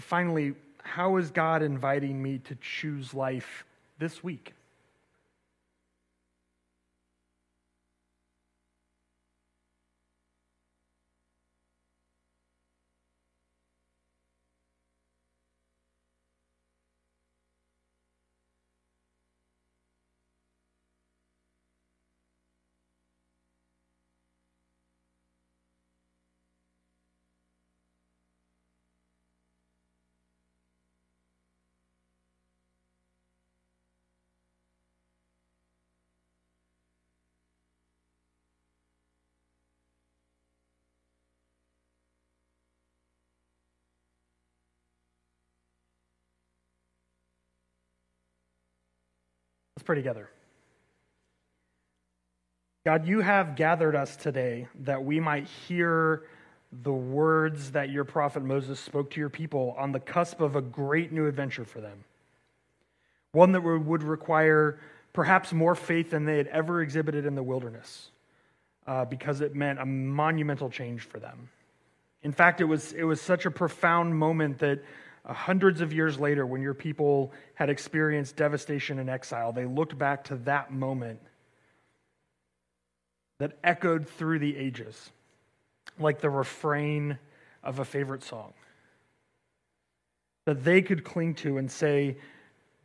Finally, 0.09 0.55
how 0.83 1.18
is 1.18 1.31
God 1.31 1.62
inviting 1.62 2.23
me 2.23 2.38
to 2.38 2.57
choose 2.62 3.12
life 3.12 3.66
this 3.99 4.25
week? 4.25 4.55
Pray 49.88 49.96
together. 49.96 50.29
God, 52.85 53.09
you 53.09 53.22
have 53.22 53.57
gathered 53.57 53.96
us 53.96 54.16
today 54.16 54.68
that 54.81 55.03
we 55.03 55.18
might 55.18 55.46
hear 55.66 56.24
the 56.83 56.92
words 56.92 57.70
that 57.70 57.88
your 57.88 58.05
prophet 58.05 58.42
Moses 58.42 58.79
spoke 58.79 59.11
to 59.12 59.18
your 59.18 59.31
people 59.31 59.74
on 59.79 59.92
the 59.92 59.98
cusp 59.98 60.42
of 60.42 60.57
a 60.57 60.61
great 60.61 61.11
new 61.11 61.27
adventure 61.27 61.64
for 61.64 61.81
them. 61.81 62.05
One 63.33 63.53
that 63.53 63.62
would 63.62 64.03
require 64.03 64.79
perhaps 65.14 65.55
more 65.55 65.74
faith 65.74 66.11
than 66.11 66.27
they 66.27 66.37
had 66.37 66.48
ever 66.48 66.83
exhibited 66.83 67.24
in 67.24 67.35
the 67.35 67.42
wilderness, 67.42 68.11
uh, 68.87 69.07
because 69.07 69.40
it 69.40 69.55
meant 69.55 69.79
a 69.81 69.87
monumental 69.87 70.68
change 70.68 71.01
for 71.01 71.18
them. 71.18 71.48
In 72.22 72.33
fact, 72.33 72.61
it 72.61 72.64
was, 72.64 72.92
it 72.92 73.05
was 73.05 73.22
such 73.22 73.46
a 73.46 73.51
profound 73.51 74.14
moment 74.14 74.59
that 74.59 74.85
Uh, 75.28 75.34
hundreds 75.34 75.82
of 75.82 75.92
years 75.92 76.18
later, 76.18 76.46
when 76.46 76.62
your 76.62 76.74
people 76.74 77.32
had 77.54 77.68
experienced 77.68 78.34
devastation 78.36 78.98
and 78.98 79.10
exile, 79.10 79.52
they 79.52 79.66
looked 79.66 79.96
back 79.98 80.24
to 80.24 80.36
that 80.36 80.72
moment 80.72 81.20
that 83.38 83.58
echoed 83.62 84.08
through 84.08 84.38
the 84.38 84.56
ages 84.56 85.10
like 85.98 86.20
the 86.20 86.30
refrain 86.30 87.18
of 87.62 87.78
a 87.78 87.84
favorite 87.84 88.22
song. 88.22 88.54
That 90.46 90.64
they 90.64 90.80
could 90.80 91.04
cling 91.04 91.34
to 91.36 91.58
and 91.58 91.70
say, 91.70 92.16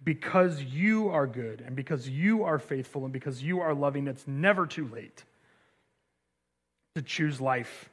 because 0.04 0.62
you 0.62 1.10
are 1.10 1.26
good 1.26 1.62
and 1.66 1.76
because 1.78 2.10
you 2.10 2.44
are 2.44 2.60
faithful 2.60 3.06
and 3.06 3.14
because 3.14 3.42
you 3.42 3.62
are 3.62 3.74
loving, 3.74 4.08
it's 4.08 4.28
never 4.28 4.68
too 4.68 4.90
late 4.90 5.24
to 6.96 7.02
choose 7.02 7.40
life 7.40 7.90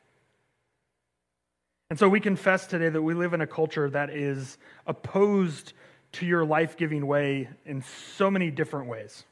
and 1.90 1.98
so 1.98 2.08
we 2.08 2.20
confess 2.20 2.68
today 2.68 2.88
that 2.88 3.02
we 3.02 3.14
live 3.14 3.34
in 3.34 3.40
a 3.40 3.46
culture 3.46 3.90
that 3.90 4.10
is 4.10 4.56
opposed 4.86 5.72
to 6.12 6.24
your 6.24 6.44
life 6.44 6.76
giving 6.76 7.06
way 7.06 7.48
in 7.66 7.82
so 8.16 8.30
many 8.30 8.50
different 8.50 8.88
ways. 8.88 9.24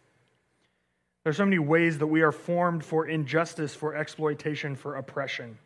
There's 1.22 1.36
so 1.36 1.44
many 1.44 1.58
ways 1.58 1.98
that 1.98 2.06
we 2.06 2.22
are 2.22 2.32
formed 2.32 2.84
for 2.84 3.06
injustice, 3.06 3.74
for 3.74 3.94
exploitation, 3.94 4.74
for 4.74 4.96
oppression. 4.96 5.58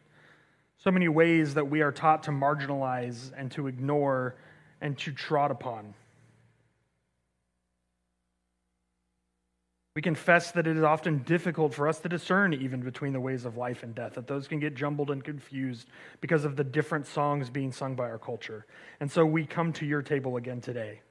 So 0.78 0.90
many 0.90 1.08
ways 1.08 1.54
that 1.54 1.70
we 1.70 1.80
are 1.80 1.92
taught 1.92 2.24
to 2.24 2.30
marginalize 2.30 3.30
and 3.36 3.50
to 3.52 3.68
ignore 3.68 4.34
and 4.80 4.98
to 4.98 5.12
trod 5.12 5.50
upon. 5.50 5.94
We 9.94 10.00
confess 10.00 10.52
that 10.52 10.66
it 10.66 10.76
is 10.78 10.82
often 10.82 11.18
difficult 11.18 11.74
for 11.74 11.86
us 11.86 11.98
to 12.00 12.08
discern 12.08 12.54
even 12.54 12.80
between 12.80 13.12
the 13.12 13.20
ways 13.20 13.44
of 13.44 13.58
life 13.58 13.82
and 13.82 13.94
death, 13.94 14.14
that 14.14 14.26
those 14.26 14.48
can 14.48 14.58
get 14.58 14.74
jumbled 14.74 15.10
and 15.10 15.22
confused 15.22 15.88
because 16.22 16.46
of 16.46 16.56
the 16.56 16.64
different 16.64 17.06
songs 17.06 17.50
being 17.50 17.72
sung 17.72 17.94
by 17.94 18.04
our 18.04 18.18
culture. 18.18 18.64
And 19.00 19.10
so 19.10 19.26
we 19.26 19.44
come 19.44 19.72
to 19.74 19.84
your 19.84 20.00
table 20.00 20.38
again 20.38 20.62
today 20.62 21.02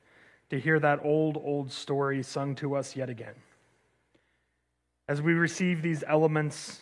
to 0.50 0.60
hear 0.60 0.80
that 0.80 1.00
old, 1.04 1.38
old 1.38 1.72
story 1.72 2.24
sung 2.24 2.56
to 2.56 2.76
us 2.76 2.96
yet 2.96 3.10
again. 3.10 3.36
As 5.08 5.22
we 5.22 5.34
receive 5.34 5.84
these 5.84 6.04
elements, 6.08 6.82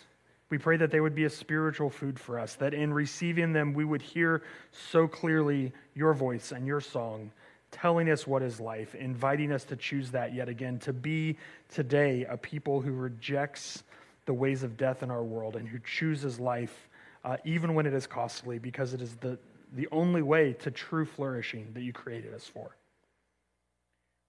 we 0.50 0.58
pray 0.58 0.78
that 0.78 0.92
they 0.92 1.02
would 1.02 1.16
be 1.16 1.26
a 1.26 1.30
spiritual 1.30 1.90
food 1.90 2.18
for 2.18 2.40
us, 2.40 2.56
that 2.56 2.74
in 2.74 2.94
receiving 2.94 3.52
them, 3.52 3.74
we 3.74 3.84
would 3.84 4.02
hear 4.02 4.44
so 4.72 5.08
clearly 5.08 5.74
your 5.96 6.14
voice 6.14 6.54
and 6.54 6.66
your 6.66 6.80
song 6.80 7.32
telling 7.72 8.10
us 8.10 8.26
what 8.26 8.42
is 8.42 8.60
life, 8.60 8.96
inviting 8.96 9.52
us 9.52 9.64
to 9.66 9.76
choose 9.76 10.12
that 10.12 10.34
yet 10.34 10.50
again, 10.50 10.80
to 10.80 10.94
be 10.94 11.38
today 11.70 12.26
a 12.30 12.38
people 12.38 12.82
who 12.82 12.92
rejects 12.92 13.84
the 14.26 14.34
ways 14.34 14.64
of 14.64 14.78
death 14.78 15.04
in 15.04 15.12
our 15.12 15.24
world 15.24 15.56
and 15.56 15.68
who 15.68 15.80
chooses 15.80 16.40
life 16.40 16.90
uh, 17.24 17.38
even 17.46 17.74
when 17.74 17.86
it 17.86 17.94
is 17.94 18.08
costly 18.08 18.60
because 18.60 18.94
it 18.94 19.02
is 19.02 19.16
the, 19.18 19.38
the 19.76 19.88
only 19.92 20.22
way 20.22 20.54
to 20.54 20.72
true 20.72 21.06
flourishing 21.06 21.68
that 21.74 21.82
you 21.82 21.92
created 21.92 22.34
us 22.34 22.46
for. 22.46 22.76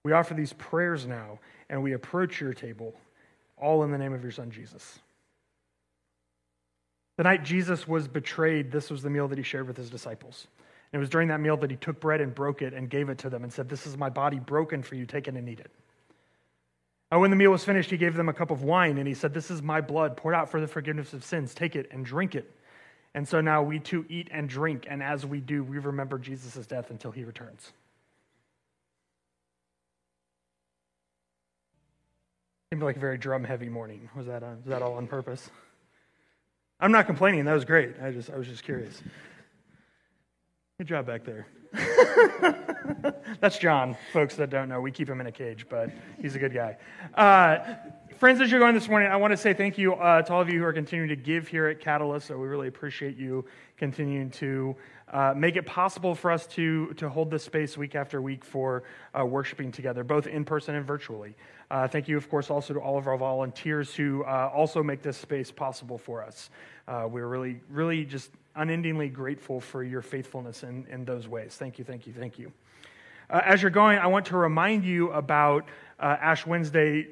We 0.05 0.13
offer 0.13 0.35
these 0.35 0.53
prayers 0.55 1.07
now 1.07 1.39
and 1.69 1.83
we 1.83 1.93
approach 1.93 2.41
your 2.41 2.55
table, 2.55 2.95
all 3.57 3.85
in 3.85 3.91
the 3.91 3.99
name 3.99 4.13
of 4.13 4.23
your 4.23 4.33
Son, 4.33 4.51
Jesus. 4.51 4.99
The 7.17 7.25
night 7.25 7.45
Jesus 7.45 7.87
was 7.87 8.09
betrayed, 8.09 8.73
this 8.73 8.91
was 8.91 9.03
the 9.03 9.11
meal 9.11 9.29
that 9.29 9.37
he 9.37 9.45
shared 9.45 9.67
with 9.67 9.77
his 9.77 9.91
disciples. 9.91 10.47
And 10.93 10.99
it 10.99 11.01
was 11.01 11.09
during 11.09 11.29
that 11.29 11.41
meal 11.41 11.57
that 11.59 11.71
he 11.71 11.77
took 11.77 12.01
bread 12.01 12.21
and 12.21 12.35
broke 12.35 12.63
it 12.63 12.75
and 12.75 12.91
gave 12.91 13.09
it 13.09 13.19
to 13.19 13.31
them 13.31 13.45
and 13.45 13.53
said, 13.53 13.69
This 13.69 13.87
is 13.87 13.97
my 13.97 14.09
body 14.09 14.39
broken 14.39 14.83
for 14.83 14.97
you. 14.97 15.07
Take 15.07 15.29
it 15.29 15.35
and 15.35 15.49
eat 15.49 15.61
it. 15.61 15.71
And 17.13 17.21
when 17.21 17.31
the 17.31 17.37
meal 17.37 17.51
was 17.51 17.65
finished, 17.65 17.91
he 17.91 17.97
gave 17.97 18.15
them 18.15 18.29
a 18.29 18.33
cup 18.33 18.51
of 18.51 18.63
wine 18.63 18.99
and 18.99 19.07
he 19.07 19.15
said, 19.15 19.35
This 19.35 19.51
is 19.51 19.63
my 19.63 19.81
blood 19.81 20.17
poured 20.17 20.35
out 20.35 20.51
for 20.51 20.61
the 20.61 20.67
forgiveness 20.67 21.13
of 21.13 21.25
sins. 21.25 21.55
Take 21.55 21.77
it 21.77 21.89
and 21.93 22.05
drink 22.05 22.35
it. 22.35 22.51
And 23.15 23.27
so 23.27 23.41
now 23.41 23.63
we 23.63 23.81
too 23.81 24.05
eat 24.09 24.29
and 24.31 24.49
drink. 24.49 24.87
And 24.89 25.03
as 25.03 25.27
we 25.27 25.41
do, 25.41 25.65
we 25.65 25.79
remember 25.79 26.19
Jesus' 26.19 26.67
death 26.67 26.91
until 26.91 27.11
he 27.11 27.25
returns. 27.25 27.73
Seemed 32.73 32.85
like 32.85 32.97
a 32.97 33.01
very 33.01 33.19
drum 33.19 33.43
heavy 33.43 33.69
morning. 33.69 34.09
Was 34.17 34.27
that, 34.27 34.45
on, 34.45 34.59
was 34.59 34.67
that 34.67 34.81
all 34.81 34.95
on 34.95 35.09
purpose? 35.09 35.51
I'm 36.79 36.93
not 36.93 37.07
complaining. 37.07 37.45
That 37.45 37.53
was 37.53 37.65
great. 37.65 37.97
I, 38.01 38.13
just, 38.13 38.31
I 38.31 38.37
was 38.37 38.47
just 38.47 38.63
curious. 38.63 39.03
Good 40.81 40.87
job 40.87 41.05
back 41.05 41.25
there. 41.27 41.47
That's 43.41 43.59
John, 43.59 43.99
folks 44.15 44.35
that 44.37 44.49
don't 44.49 44.71
know. 44.71 44.81
We 44.81 44.91
keep 44.91 45.11
him 45.11 45.21
in 45.21 45.27
a 45.27 45.31
cage, 45.31 45.67
but 45.69 45.91
he's 46.23 46.37
a 46.37 46.39
good 46.39 46.55
guy. 46.55 46.79
Uh, 47.13 47.75
friends, 48.17 48.41
as 48.41 48.51
you're 48.51 48.61
going 48.61 48.75
this 48.75 48.89
morning, 48.89 49.13
I 49.13 49.17
want 49.17 49.33
to 49.33 49.37
say 49.37 49.53
thank 49.53 49.77
you 49.77 49.93
uh, 49.93 50.23
to 50.23 50.33
all 50.33 50.41
of 50.41 50.49
you 50.49 50.59
who 50.59 50.65
are 50.65 50.73
continuing 50.73 51.11
to 51.11 51.17
give 51.17 51.49
here 51.49 51.67
at 51.67 51.81
Catalyst. 51.81 52.29
So 52.29 52.39
we 52.39 52.49
really 52.49 52.69
appreciate 52.69 53.19
you 53.19 53.45
continuing 53.77 54.31
to 54.31 54.75
uh, 55.11 55.35
make 55.37 55.57
it 55.57 55.67
possible 55.67 56.15
for 56.15 56.31
us 56.31 56.47
to, 56.47 56.93
to 56.95 57.09
hold 57.09 57.31
this 57.31 57.45
space 57.45 57.77
week 57.77 57.95
after 57.95 58.23
week 58.23 58.45
for 58.45 58.85
uh, 59.19 59.25
worshiping 59.25 59.73
together, 59.73 60.05
both 60.05 60.27
in 60.27 60.45
person 60.45 60.75
and 60.75 60.87
virtually. 60.87 61.35
Uh, 61.71 61.87
thank 61.87 62.09
you, 62.09 62.17
of 62.17 62.29
course, 62.29 62.51
also 62.51 62.75
to 62.75 62.81
all 62.81 62.99
of 62.99 63.07
our 63.07 63.17
volunteers 63.17 63.95
who 63.95 64.25
uh, 64.25 64.51
also 64.53 64.83
make 64.83 65.03
this 65.03 65.17
space 65.17 65.51
possible 65.51 65.99
for 65.99 66.23
us. 66.23 66.51
we're 67.09 67.29
really, 67.29 67.61
really 67.71 68.05
just 68.05 68.31
unendingly 68.57 69.09
grateful 69.09 69.61
for 69.61 69.83
your 69.83 70.03
faithfulness 70.03 70.63
in, 70.63 70.87
in 70.91 71.05
those 71.05 71.29
ways. 71.29 71.55
Thank 71.57 71.79
you, 71.79 71.85
thank 71.85 72.07
you, 72.07 72.13
thank 72.13 72.39
you. 72.39 72.53
Uh, 73.31 73.41
as 73.45 73.63
you're 73.63 73.71
going, 73.71 73.97
I 73.99 74.09
want 74.09 74.27
to 74.27 74.37
remind 74.37 74.85
you 74.85 75.13
about 75.13 75.69
uh, 76.01 76.17
Ash 76.21 76.45
Wednesday 76.45 77.07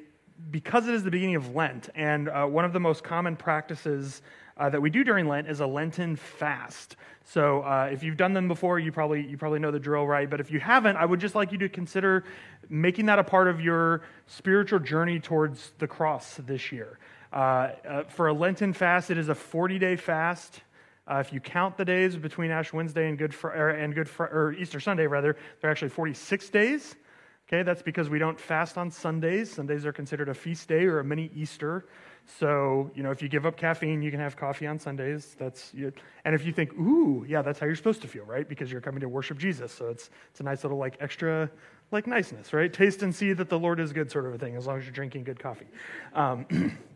because 0.51 0.87
it 0.87 0.93
is 0.93 1.03
the 1.03 1.11
beginning 1.11 1.35
of 1.35 1.55
Lent. 1.55 1.89
And 1.95 2.27
uh, 2.27 2.45
one 2.45 2.65
of 2.65 2.73
the 2.73 2.79
most 2.79 3.03
common 3.03 3.37
practices 3.37 4.21
uh, 4.59 4.69
that 4.69 4.81
we 4.81 4.89
do 4.89 5.03
during 5.03 5.27
Lent 5.27 5.47
is 5.47 5.61
a 5.61 5.65
Lenten 5.65 6.17
fast. 6.17 6.97
So 7.23 7.61
uh, 7.61 7.89
if 7.91 8.03
you've 8.03 8.17
done 8.17 8.33
them 8.33 8.47
before, 8.47 8.77
you 8.77 8.91
probably, 8.91 9.25
you 9.25 9.37
probably 9.37 9.59
know 9.59 9.71
the 9.71 9.79
drill, 9.79 10.05
right? 10.05 10.29
But 10.29 10.41
if 10.41 10.51
you 10.51 10.59
haven't, 10.59 10.97
I 10.97 11.05
would 11.05 11.19
just 11.19 11.33
like 11.33 11.51
you 11.51 11.57
to 11.59 11.69
consider 11.69 12.25
making 12.69 13.05
that 13.05 13.19
a 13.19 13.23
part 13.23 13.47
of 13.47 13.61
your 13.61 14.01
spiritual 14.27 14.79
journey 14.79 15.19
towards 15.19 15.71
the 15.79 15.87
cross 15.87 16.35
this 16.45 16.71
year. 16.71 16.99
Uh, 17.31 18.03
for 18.09 18.27
a 18.27 18.33
Lenten 18.33 18.73
fast, 18.73 19.09
it 19.09 19.17
is 19.17 19.29
a 19.29 19.35
40 19.35 19.79
day 19.79 19.95
fast. 19.95 20.61
Uh, 21.09 21.17
if 21.17 21.31
you 21.33 21.39
count 21.39 21.77
the 21.77 21.85
days 21.85 22.15
between 22.17 22.51
Ash 22.51 22.73
Wednesday 22.73 23.07
and 23.07 23.17
Good 23.17 23.33
Fr- 23.33 23.49
and 23.49 23.95
Good 23.95 24.09
Fr- 24.09 24.25
or 24.25 24.53
Easter 24.53 24.79
Sunday, 24.79 25.07
rather, 25.07 25.37
they're 25.61 25.71
actually 25.71 25.89
46 25.89 26.49
days. 26.49 26.95
Okay, 27.47 27.63
that's 27.63 27.81
because 27.81 28.09
we 28.09 28.19
don't 28.19 28.39
fast 28.39 28.77
on 28.77 28.91
Sundays. 28.91 29.51
Sundays 29.51 29.85
are 29.85 29.93
considered 29.93 30.29
a 30.29 30.35
feast 30.35 30.67
day 30.67 30.85
or 30.85 30.99
a 30.99 31.03
mini 31.03 31.31
Easter. 31.33 31.85
So, 32.37 32.91
you 32.93 33.01
know, 33.01 33.11
if 33.11 33.21
you 33.21 33.29
give 33.29 33.45
up 33.45 33.57
caffeine, 33.57 34.01
you 34.01 34.11
can 34.11 34.19
have 34.19 34.35
coffee 34.35 34.67
on 34.67 34.77
Sundays. 34.77 35.35
That's 35.39 35.73
and 35.73 36.35
if 36.35 36.45
you 36.45 36.53
think, 36.53 36.73
ooh, 36.73 37.25
yeah, 37.27 37.41
that's 37.41 37.59
how 37.59 37.65
you're 37.65 37.75
supposed 37.75 38.01
to 38.03 38.07
feel, 38.07 38.23
right? 38.23 38.47
Because 38.47 38.71
you're 38.71 38.81
coming 38.81 39.01
to 39.01 39.09
worship 39.09 39.37
Jesus. 39.37 39.71
So 39.71 39.87
it's 39.87 40.09
it's 40.29 40.39
a 40.39 40.43
nice 40.43 40.63
little 40.63 40.77
like 40.77 40.97
extra 40.99 41.49
like 41.91 42.05
niceness, 42.05 42.53
right? 42.53 42.71
Taste 42.71 43.01
and 43.01 43.15
see 43.15 43.33
that 43.33 43.49
the 43.49 43.57
Lord 43.57 43.79
is 43.79 43.93
good, 43.93 44.11
sort 44.11 44.27
of 44.27 44.33
a 44.33 44.37
thing, 44.37 44.55
as 44.55 44.67
long 44.67 44.77
as 44.77 44.83
you're 44.83 44.93
drinking 44.93 45.23
good 45.23 45.39
coffee. 45.39 45.67
Um, 46.13 46.77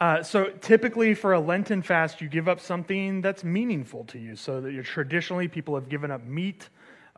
Uh, 0.00 0.22
so 0.22 0.46
typically 0.62 1.12
for 1.12 1.34
a 1.34 1.40
Lenten 1.40 1.82
fast, 1.82 2.22
you 2.22 2.28
give 2.28 2.48
up 2.48 2.58
something 2.58 3.20
that's 3.20 3.44
meaningful 3.44 4.04
to 4.04 4.18
you. 4.18 4.34
So 4.34 4.60
that 4.62 4.82
traditionally 4.82 5.46
people 5.46 5.74
have 5.74 5.90
given 5.90 6.10
up 6.10 6.24
meat. 6.24 6.70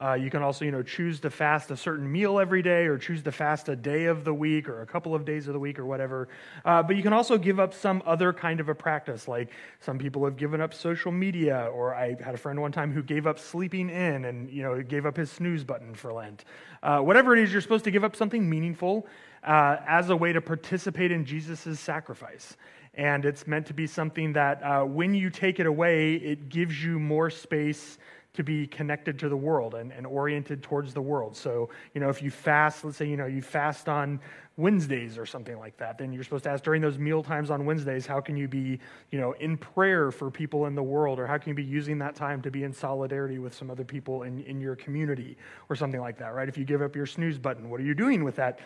Uh, 0.03 0.15
you 0.15 0.31
can 0.31 0.43
also, 0.43 0.65
you 0.65 0.73
know, 0.73 0.83
choose 0.83 1.21
to 1.21 1.31
fast 1.31 1.71
a 1.71 1.77
certain 1.77 2.11
meal 2.11 2.41
every 2.41 2.61
day, 2.61 2.87
or 2.87 2.99
choose 2.99 3.23
to 3.23 3.31
fast 3.31 3.69
a 3.69 3.77
day 3.77 4.07
of 4.07 4.25
the 4.25 4.35
week, 4.35 4.69
or 4.69 4.83
a 4.83 4.87
couple 4.87 5.15
of 5.15 5.25
days 5.25 5.47
of 5.47 5.53
the 5.53 5.61
week, 5.61 5.79
or 5.79 5.87
whatever. 5.87 6.29
Uh, 6.65 6.83
but 6.83 6.97
you 6.97 7.03
can 7.03 7.13
also 7.13 7.39
give 7.39 7.61
up 7.61 7.73
some 7.73 8.03
other 8.05 8.33
kind 8.33 8.59
of 8.59 8.69
a 8.69 8.75
practice, 8.75 9.29
like 9.29 9.51
some 9.79 9.99
people 9.99 10.25
have 10.25 10.37
given 10.37 10.61
up 10.61 10.75
social 10.75 11.13
media, 11.13 11.71
or 11.73 11.95
I 11.95 12.17
had 12.21 12.35
a 12.35 12.39
friend 12.39 12.61
one 12.61 12.73
time 12.73 12.93
who 12.93 13.03
gave 13.03 13.29
up 13.29 13.39
sleeping 13.39 13.91
in, 13.91 14.25
and 14.25 14.51
you 14.51 14.63
know, 14.63 14.83
gave 14.83 15.07
up 15.07 15.17
his 15.17 15.31
snooze 15.31 15.63
button 15.63 15.95
for 15.95 16.13
Lent. 16.13 16.45
Uh, 16.83 16.99
whatever 16.99 17.37
it 17.37 17.43
is, 17.43 17.53
you're 17.53 17.63
supposed 17.63 17.85
to 17.85 17.93
give 17.93 18.03
up 18.03 18.17
something 18.17 18.49
meaningful 18.49 19.07
uh, 19.45 19.77
as 19.87 20.11
a 20.11 20.17
way 20.17 20.33
to 20.33 20.41
participate 20.41 21.13
in 21.13 21.25
Jesus' 21.25 21.79
sacrifice. 21.79 22.57
And 22.95 23.25
it's 23.25 23.47
meant 23.47 23.67
to 23.69 23.75
be 23.75 23.87
something 23.87 24.35
that 24.35 24.63
uh, 24.63 24.83
when 24.83 25.15
you 25.15 25.31
take 25.31 25.61
it 25.61 25.67
away, 25.67 26.15
it 26.17 26.49
gives 26.49 26.85
you 26.85 26.99
more 26.99 27.31
space 27.31 27.99
to 28.35 28.43
be 28.43 28.67
connected 28.67 29.19
to 29.19 29.29
the 29.29 29.37
world 29.37 29.75
and, 29.75 29.93
and 29.93 30.07
oriented 30.07 30.63
towards 30.63 30.95
the 30.95 31.03
world. 31.03 31.37
So, 31.37 31.69
you 31.95 32.01
know, 32.01 32.09
if 32.09 32.23
you 32.23 32.31
fast, 32.31 32.85
let's 32.85 32.97
say, 32.97 33.07
you 33.07 33.17
know, 33.17 33.27
you 33.27 33.43
fast 33.43 33.89
on 33.91 34.21
Wednesdays 34.57 35.19
or 35.19 35.27
something 35.27 35.59
like 35.59 35.77
that, 35.77 35.99
then 35.99 36.13
you're 36.13 36.25
supposed 36.25 36.45
to 36.45 36.51
ask 36.51 36.65
during 36.65 36.81
those 36.81 36.99
meal 36.99 37.23
times 37.23 37.51
on 37.51 37.67
Wednesdays, 37.67 38.07
how 38.07 38.21
can 38.21 38.37
you 38.37 38.49
be, 38.49 38.79
you 39.11 39.21
know, 39.21 39.33
in 39.33 39.59
prayer 39.59 40.11
for 40.11 40.31
people 40.31 40.67
in 40.67 40.75
the 40.75 40.83
world? 40.83 41.19
Or 41.19 41.27
how 41.27 41.37
can 41.37 41.51
you 41.51 41.55
be 41.55 41.63
using 41.63 41.99
that 41.99 42.15
time 42.15 42.41
to 42.43 42.51
be 42.51 42.65
in 42.65 42.73
solidarity 42.73 43.39
with 43.39 43.55
some 43.55 43.71
other 43.71 43.85
people 43.85 44.23
in, 44.23 44.41
in 44.45 44.61
your 44.61 44.77
community 44.77 45.37
or 45.69 45.77
something 45.77 46.01
like 46.01 46.19
that, 46.19 46.35
right? 46.35 46.49
If 46.49 46.57
you 46.57 46.65
give 46.65 46.81
up 46.81 46.97
your 46.97 47.07
snooze 47.07 47.39
button, 47.39 47.69
what 47.69 47.81
are 47.81 47.85
you 47.85 47.95
doing 47.95 48.25
with 48.25 48.37
that 48.37 48.61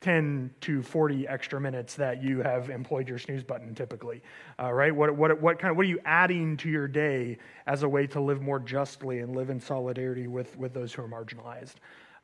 10 0.00 0.50
to 0.62 0.82
40 0.82 1.28
extra 1.28 1.60
minutes 1.60 1.94
that 1.94 2.22
you 2.22 2.42
have 2.42 2.70
employed 2.70 3.08
your 3.08 3.18
snooze 3.18 3.42
button 3.42 3.74
typically 3.74 4.22
uh, 4.58 4.72
right? 4.72 4.94
What, 4.94 5.14
what, 5.16 5.40
what 5.40 5.58
kind 5.58 5.70
of 5.70 5.76
what 5.76 5.86
are 5.86 5.88
you 5.88 6.00
adding 6.04 6.56
to 6.58 6.68
your 6.68 6.88
day 6.88 7.38
as 7.66 7.82
a 7.82 7.88
way 7.88 8.06
to 8.08 8.20
live 8.20 8.42
more 8.42 8.58
justly 8.58 9.20
and 9.20 9.34
live 9.34 9.50
in 9.50 9.60
solidarity 9.60 10.26
with, 10.26 10.56
with 10.56 10.72
those 10.72 10.92
who 10.92 11.02
are 11.02 11.08
marginalized? 11.08 11.74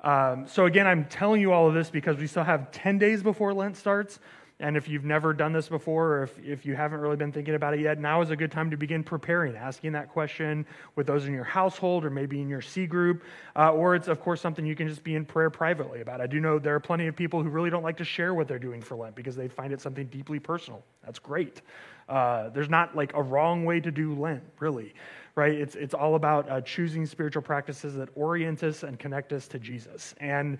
Um, 0.01 0.47
so 0.47 0.67
again 0.67 0.87
i'm 0.87 1.07
telling 1.07 1.41
you 1.41 1.53
all 1.53 1.67
of 1.67 1.75
this 1.75 1.89
because 1.89 2.19
we 2.19 2.27
still 2.27 2.45
have 2.45 2.71
10 2.71 2.99
days 2.99 3.23
before 3.23 3.55
lent 3.55 3.79
starts 3.79 4.19
and 4.59 4.75
if 4.75 4.89
you've 4.89 5.05
never 5.05 5.35
done 5.35 5.53
this 5.53 5.69
before, 5.69 6.17
or 6.17 6.23
if, 6.23 6.39
if 6.39 6.65
you 6.65 6.75
haven't 6.75 7.01
really 7.01 7.17
been 7.17 7.31
thinking 7.31 7.55
about 7.55 7.75
it 7.75 7.81
yet, 7.81 7.99
now 7.99 8.23
is 8.23 8.31
a 8.31 8.37
good 8.37 8.51
time 8.51 8.71
to 8.71 8.77
begin 8.79 9.05
preparing, 9.05 9.55
asking 9.55 9.93
that 9.93 10.09
question 10.09 10.65
with 10.95 11.07
those 11.07 11.27
in 11.27 11.35
your 11.35 11.45
household 11.45 12.07
or 12.07 12.11
maybe 12.11 12.41
in 12.41 12.49
your 12.49 12.63
C 12.63 12.87
group. 12.87 13.23
Uh, 13.55 13.73
or 13.73 13.95
it's, 13.95 14.09
of 14.09 14.19
course, 14.19 14.41
something 14.41 14.65
you 14.65 14.75
can 14.75 14.89
just 14.89 15.05
be 15.05 15.15
in 15.15 15.27
prayer 15.27 15.51
privately 15.51 16.01
about. 16.01 16.23
I 16.23 16.27
do 16.27 16.41
know 16.41 16.59
there 16.59 16.75
are 16.75 16.81
plenty 16.81 17.07
of 17.07 17.15
people 17.15 17.43
who 17.43 17.51
really 17.51 17.69
don't 17.69 17.83
like 17.83 17.99
to 17.99 18.05
share 18.05 18.33
what 18.33 18.49
they're 18.49 18.59
doing 18.59 18.81
for 18.81 18.97
Lent 18.97 19.15
because 19.15 19.37
they 19.37 19.49
find 19.49 19.75
it 19.75 19.81
something 19.83 20.07
deeply 20.07 20.39
personal. 20.39 20.83
That's 21.05 21.19
great. 21.19 21.61
Uh, 22.09 22.49
there's 22.49 22.71
not 22.71 22.97
like 22.97 23.13
a 23.13 23.23
wrong 23.23 23.67
way 23.67 23.81
to 23.81 23.91
do 23.91 24.15
Lent, 24.15 24.43
really 24.59 24.95
right? 25.35 25.53
It's, 25.53 25.75
it's 25.75 25.93
all 25.93 26.15
about 26.15 26.49
uh, 26.49 26.63
choosing 26.63 27.05
spiritual 27.05 27.43
practices 27.43 27.95
that 27.97 28.09
orient 28.15 28.63
us 28.63 28.85
and 28.85 28.99
connect 28.99 29.35
us 29.35 29.47
to 29.49 29.59
Jesus. 29.59 30.15
And 30.19 30.57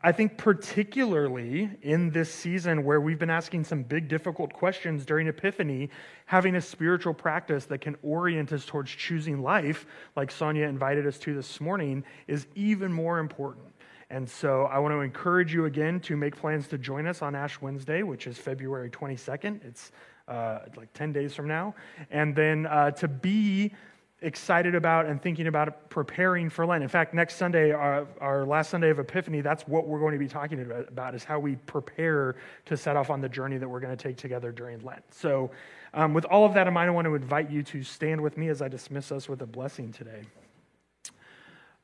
I 0.00 0.12
think, 0.12 0.38
particularly 0.38 1.70
in 1.82 2.10
this 2.10 2.32
season 2.32 2.84
where 2.84 3.00
we've 3.00 3.18
been 3.18 3.30
asking 3.30 3.64
some 3.64 3.82
big, 3.82 4.06
difficult 4.06 4.52
questions 4.52 5.04
during 5.04 5.26
Epiphany, 5.26 5.90
having 6.26 6.54
a 6.54 6.60
spiritual 6.60 7.12
practice 7.12 7.64
that 7.66 7.80
can 7.80 7.96
orient 8.02 8.52
us 8.52 8.64
towards 8.64 8.92
choosing 8.92 9.42
life, 9.42 9.86
like 10.14 10.30
Sonia 10.30 10.68
invited 10.68 11.04
us 11.04 11.18
to 11.18 11.34
this 11.34 11.60
morning, 11.60 12.04
is 12.28 12.46
even 12.54 12.92
more 12.92 13.18
important. 13.18 13.66
And 14.08 14.28
so 14.30 14.64
I 14.66 14.78
want 14.78 14.92
to 14.92 15.00
encourage 15.00 15.52
you 15.52 15.64
again 15.64 15.98
to 16.00 16.16
make 16.16 16.36
plans 16.36 16.68
to 16.68 16.78
join 16.78 17.06
us 17.08 17.20
on 17.20 17.34
Ash 17.34 17.60
Wednesday, 17.60 18.04
which 18.04 18.28
is 18.28 18.38
February 18.38 18.90
22nd. 18.90 19.64
It's 19.64 19.90
uh, 20.28 20.60
like 20.76 20.92
10 20.92 21.12
days 21.12 21.34
from 21.34 21.48
now. 21.48 21.74
And 22.10 22.36
then 22.36 22.66
uh, 22.66 22.92
to 22.92 23.08
be 23.08 23.74
excited 24.20 24.74
about 24.74 25.06
and 25.06 25.22
thinking 25.22 25.46
about 25.46 25.90
preparing 25.90 26.50
for 26.50 26.66
Lent. 26.66 26.82
In 26.82 26.88
fact, 26.88 27.14
next 27.14 27.36
Sunday, 27.36 27.70
our, 27.70 28.06
our, 28.20 28.44
last 28.44 28.70
Sunday 28.70 28.90
of 28.90 28.98
Epiphany, 28.98 29.40
that's 29.40 29.66
what 29.68 29.86
we're 29.86 30.00
going 30.00 30.12
to 30.12 30.18
be 30.18 30.26
talking 30.26 30.60
about, 30.88 31.14
is 31.14 31.22
how 31.22 31.38
we 31.38 31.54
prepare 31.66 32.34
to 32.66 32.76
set 32.76 32.96
off 32.96 33.10
on 33.10 33.20
the 33.20 33.28
journey 33.28 33.58
that 33.58 33.68
we're 33.68 33.80
going 33.80 33.96
to 33.96 34.02
take 34.02 34.16
together 34.16 34.50
during 34.50 34.80
Lent. 34.80 35.02
So, 35.14 35.50
um, 35.94 36.14
with 36.14 36.24
all 36.24 36.44
of 36.44 36.54
that 36.54 36.66
in 36.66 36.74
mind, 36.74 36.88
I 36.88 36.92
want 36.92 37.06
to 37.06 37.14
invite 37.14 37.50
you 37.50 37.62
to 37.64 37.82
stand 37.82 38.20
with 38.20 38.36
me 38.36 38.48
as 38.48 38.60
I 38.60 38.68
dismiss 38.68 39.12
us 39.12 39.28
with 39.28 39.40
a 39.40 39.46
blessing 39.46 39.92
today. 39.92 40.22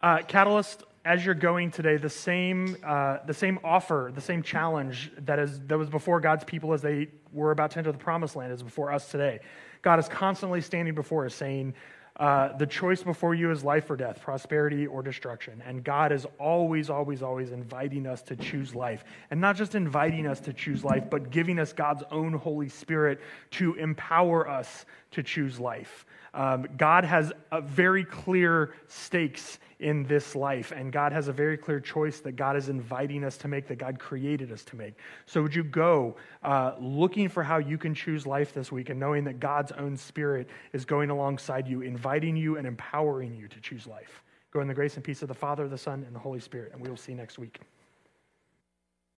Uh, 0.03 0.19
Catalyst, 0.19 0.83
as 1.05 1.25
you're 1.25 1.35
going 1.35 1.71
today, 1.71 1.97
the 1.97 2.11
same, 2.11 2.77
uh, 2.85 3.19
the 3.27 3.33
same 3.33 3.59
offer, 3.63 4.11
the 4.15 4.21
same 4.21 4.43
challenge 4.43 5.13
that, 5.19 5.39
is, 5.39 5.61
that 5.61 5.79
was 5.79 5.89
before 5.89 6.21
God's 6.21 6.45
people 6.45 6.73
as 6.73 6.83
they 6.83 7.09
were 7.33 7.53
about 7.53 7.71
to 7.73 7.79
enter 7.79 7.93
the 7.93 7.99
promised 7.99 8.37
land 8.37 8.53
is 8.53 8.63
before 8.63 8.93
us 8.93 9.11
today. 9.11 9.41
God 9.83 9.99
is 9.99 10.09
constantly 10.09 10.61
standing 10.61 10.95
before 10.95 11.27
us 11.27 11.35
saying, 11.35 11.75
uh, 12.17 12.57
the 12.57 12.67
choice 12.67 13.03
before 13.03 13.35
you 13.35 13.51
is 13.51 13.65
life 13.65 13.91
or 13.91 13.97
death, 13.97 14.21
prosperity 14.21 14.87
or 14.87 15.03
destruction. 15.03 15.61
And 15.67 15.83
God 15.83 16.13
is 16.13 16.27
always, 16.39 16.89
always, 16.89 17.23
always 17.23 17.51
inviting 17.51 18.07
us 18.07 18.23
to 18.23 18.37
choose 18.37 18.73
life. 18.73 19.05
And 19.31 19.41
not 19.41 19.57
just 19.57 19.75
inviting 19.75 20.27
us 20.27 20.39
to 20.41 20.53
choose 20.53 20.85
life, 20.85 21.11
but 21.11 21.31
giving 21.31 21.59
us 21.59 21.73
God's 21.73 22.05
own 22.13 22.33
Holy 22.33 22.69
Spirit 22.69 23.21
to 23.53 23.75
empower 23.75 24.49
us 24.49 24.87
to 25.13 25.25
choose 25.25 25.59
life. 25.59 26.07
Um, 26.35 26.67
God 26.77 27.05
has 27.05 27.33
a 27.53 27.61
very 27.61 28.05
clear 28.05 28.75
stakes 28.89 29.61
in 29.79 30.05
this 30.05 30.35
life, 30.35 30.73
and 30.73 30.93
God 30.93 31.13
has 31.13 31.29
a 31.29 31.33
very 31.33 31.57
clear 31.57 31.79
choice 31.79 32.19
that 32.21 32.33
God 32.33 32.57
is 32.57 32.69
inviting 32.69 33.23
us 33.23 33.37
to 33.39 33.49
make, 33.49 33.69
that 33.69 33.77
God 33.77 34.01
created 34.01 34.51
us 34.51 34.65
to 34.65 34.77
make. 34.77 34.95
So, 35.27 35.43
would 35.43 35.55
you 35.55 35.63
go 35.63 36.17
uh, 36.43 36.73
looking 36.81 37.29
for 37.29 37.45
how 37.45 37.59
you 37.59 37.79
can 37.79 37.95
choose 37.95 38.27
life 38.27 38.53
this 38.53 38.73
week 38.73 38.91
and 38.91 38.99
knowing 38.99 39.23
that 39.25 39.39
God's 39.39 39.73
own 39.73 39.97
Spirit 39.97 40.49
is 40.73 40.85
going 40.85 41.11
alongside 41.11 41.69
you, 41.69 41.83
inviting 41.83 42.37
you 42.37 42.57
and 42.57 42.67
empowering 42.67 43.35
you 43.35 43.47
to 43.47 43.61
choose 43.61 43.87
life? 43.87 44.23
Go 44.53 44.61
in 44.61 44.69
the 44.69 44.75
grace 44.75 44.97
and 44.97 45.05
peace 45.05 45.23
of 45.23 45.29
the 45.29 45.35
Father, 45.35 45.69
the 45.69 45.79
Son, 45.79 46.03
and 46.05 46.15
the 46.15 46.21
Holy 46.21 46.41
Spirit, 46.41 46.73
and 46.73 46.81
we 46.81 46.89
will 46.89 46.97
see 46.97 47.13
you 47.13 47.19
next 47.19 47.39
week. 47.39 47.61